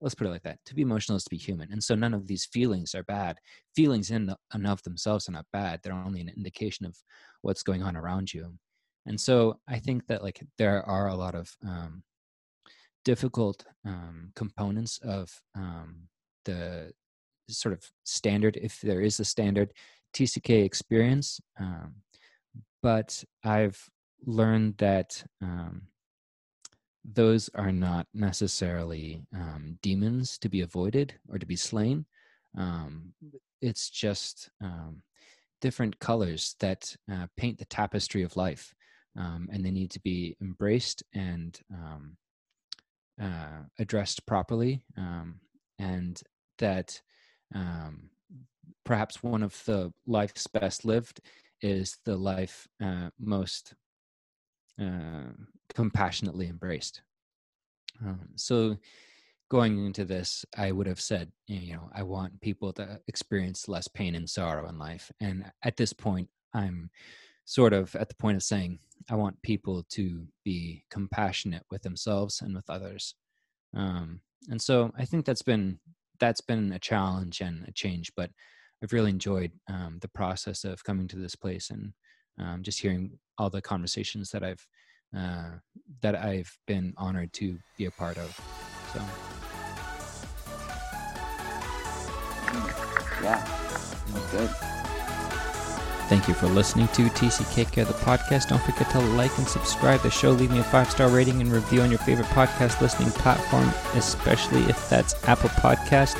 let's 0.01 0.15
put 0.15 0.27
it 0.27 0.31
like 0.31 0.43
that 0.43 0.59
to 0.65 0.75
be 0.75 0.81
emotional 0.81 1.15
is 1.15 1.23
to 1.23 1.29
be 1.29 1.37
human 1.37 1.71
and 1.71 1.83
so 1.83 1.95
none 1.95 2.13
of 2.13 2.27
these 2.27 2.45
feelings 2.45 2.93
are 2.93 3.03
bad 3.03 3.37
feelings 3.75 4.11
in 4.11 4.33
and 4.53 4.67
of 4.67 4.81
themselves 4.83 5.27
are 5.27 5.33
not 5.33 5.45
bad 5.53 5.79
they're 5.83 5.93
only 5.93 6.21
an 6.21 6.31
indication 6.35 6.85
of 6.85 6.95
what's 7.41 7.63
going 7.63 7.83
on 7.83 7.95
around 7.95 8.33
you 8.33 8.53
and 9.05 9.19
so 9.19 9.59
i 9.67 9.77
think 9.79 10.05
that 10.07 10.23
like 10.23 10.41
there 10.57 10.83
are 10.83 11.07
a 11.07 11.15
lot 11.15 11.35
of 11.35 11.49
um, 11.65 12.03
difficult 13.11 13.65
um, 13.85 14.31
components 14.35 14.99
of 15.03 15.25
um, 15.55 15.89
the 16.45 16.91
sort 17.49 17.73
of 17.73 17.81
standard 18.03 18.55
if 18.61 18.81
there 18.81 19.01
is 19.01 19.19
a 19.19 19.25
standard 19.25 19.69
tck 20.13 20.49
experience 20.65 21.39
um, 21.59 21.95
but 22.83 23.23
i've 23.43 23.79
learned 24.25 24.75
that 24.77 25.23
um, 25.41 25.83
those 27.13 27.49
are 27.55 27.71
not 27.71 28.05
necessarily 28.13 29.23
um, 29.33 29.77
demons 29.81 30.37
to 30.39 30.49
be 30.49 30.61
avoided 30.61 31.13
or 31.29 31.37
to 31.39 31.45
be 31.45 31.55
slain. 31.55 32.05
Um, 32.57 33.13
it's 33.61 33.89
just 33.89 34.49
different 35.61 35.99
colors 35.99 36.55
that 36.59 36.95
uh, 37.11 37.27
paint 37.37 37.57
the 37.57 37.65
tapestry 37.65 38.23
of 38.23 38.35
life, 38.35 38.73
um, 39.17 39.47
and 39.51 39.65
they 39.65 39.71
need 39.71 39.91
to 39.91 40.01
be 40.01 40.35
embraced 40.41 41.01
and 41.13 41.57
um, 41.73 42.17
uh, 43.21 43.63
addressed 43.79 44.25
properly. 44.25 44.83
Um, 44.97 45.39
and 45.79 46.21
that 46.59 47.01
perhaps 48.83 49.21
one 49.21 49.43
of 49.43 49.61
the 49.65 49.93
life's 50.05 50.47
best 50.47 50.85
lived 50.85 51.19
is 51.61 51.97
the 52.05 52.15
life 52.15 52.67
uh, 52.81 53.09
most 53.19 53.73
uh, 54.81 55.31
compassionately 55.73 56.47
embraced. 56.47 57.01
Um, 58.03 58.29
so, 58.35 58.77
going 59.49 59.85
into 59.85 60.05
this, 60.05 60.45
I 60.57 60.71
would 60.71 60.87
have 60.87 60.99
said, 60.99 61.31
you 61.47 61.73
know, 61.73 61.89
I 61.93 62.03
want 62.03 62.41
people 62.41 62.73
to 62.73 62.99
experience 63.07 63.67
less 63.67 63.87
pain 63.87 64.13
and 64.13 64.29
sorrow 64.29 64.67
in 64.69 64.77
life. 64.77 65.11
And 65.19 65.51
at 65.63 65.77
this 65.77 65.93
point, 65.93 66.29
I'm 66.53 66.89
sort 67.47 67.71
of 67.71 67.95
at 67.95 68.09
the 68.09 68.15
point 68.15 68.35
of 68.35 68.43
saying, 68.43 68.77
I 69.09 69.15
want 69.15 69.41
people 69.41 69.85
to 69.91 70.27
be 70.43 70.83
compassionate 70.91 71.63
with 71.71 71.81
themselves 71.81 72.41
and 72.41 72.53
with 72.53 72.69
others. 72.69 73.15
Um, 73.73 74.19
and 74.49 74.61
so 74.61 74.91
I 74.97 75.05
think 75.05 75.25
that's 75.25 75.41
been 75.41 75.79
that's 76.19 76.41
been 76.41 76.73
a 76.73 76.79
challenge 76.79 77.41
and 77.41 77.65
a 77.67 77.71
change, 77.71 78.11
but 78.17 78.29
I've 78.83 78.91
really 78.91 79.11
enjoyed 79.11 79.51
um, 79.69 79.99
the 80.01 80.09
process 80.09 80.65
of 80.65 80.83
coming 80.83 81.07
to 81.07 81.15
this 81.15 81.35
place 81.35 81.69
and 81.69 81.93
um, 82.37 82.63
just 82.63 82.81
hearing 82.81 83.17
all 83.37 83.49
the 83.49 83.61
conversations 83.61 84.29
that 84.31 84.43
I've 84.43 84.67
uh, 85.17 85.51
that 86.01 86.15
I've 86.15 86.51
been 86.67 86.93
honored 86.97 87.31
to 87.33 87.57
be 87.77 87.85
a 87.85 87.91
part 87.91 88.17
of. 88.17 88.29
So, 88.93 88.99
yeah, 93.23 93.41
that's 94.11 94.31
good. 94.31 94.76
Thank 96.07 96.29
you 96.29 96.33
for 96.33 96.47
listening 96.47 96.87
to 96.89 97.03
TCK 97.03 97.69
Care, 97.69 97.83
the 97.83 97.93
podcast. 97.93 98.47
Don't 98.47 98.61
forget 98.61 98.89
to 98.91 98.99
like 98.99 99.37
and 99.37 99.45
subscribe 99.45 100.01
the 100.01 100.09
show. 100.09 100.31
Leave 100.31 100.51
me 100.51 100.59
a 100.59 100.63
five 100.63 100.89
star 100.89 101.09
rating 101.09 101.41
and 101.41 101.51
review 101.51 101.81
on 101.81 101.89
your 101.89 101.99
favorite 101.99 102.27
podcast 102.27 102.79
listening 102.79 103.09
platform, 103.11 103.69
especially 103.93 104.61
if 104.63 104.89
that's 104.89 105.15
Apple 105.27 105.49
Podcast. 105.49 106.17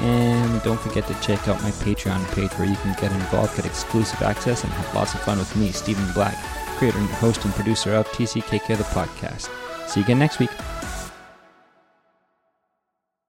And 0.00 0.62
don't 0.62 0.80
forget 0.80 1.06
to 1.06 1.14
check 1.20 1.46
out 1.48 1.62
my 1.62 1.70
Patreon 1.70 2.24
page 2.34 2.50
where 2.52 2.66
you 2.66 2.76
can 2.76 2.94
get 2.94 3.12
involved, 3.12 3.56
get 3.56 3.66
exclusive 3.66 4.22
access, 4.22 4.64
and 4.64 4.72
have 4.72 4.94
lots 4.94 5.12
of 5.12 5.20
fun 5.20 5.38
with 5.38 5.54
me, 5.54 5.70
Stephen 5.70 6.10
Black, 6.14 6.36
creator, 6.78 6.98
host, 6.98 7.44
and 7.44 7.52
producer 7.52 7.92
of 7.94 8.08
TCKK 8.08 8.78
the 8.78 8.84
podcast. 8.84 9.50
See 9.86 10.00
you 10.00 10.04
again 10.04 10.18
next 10.18 10.38
week. 10.38 10.50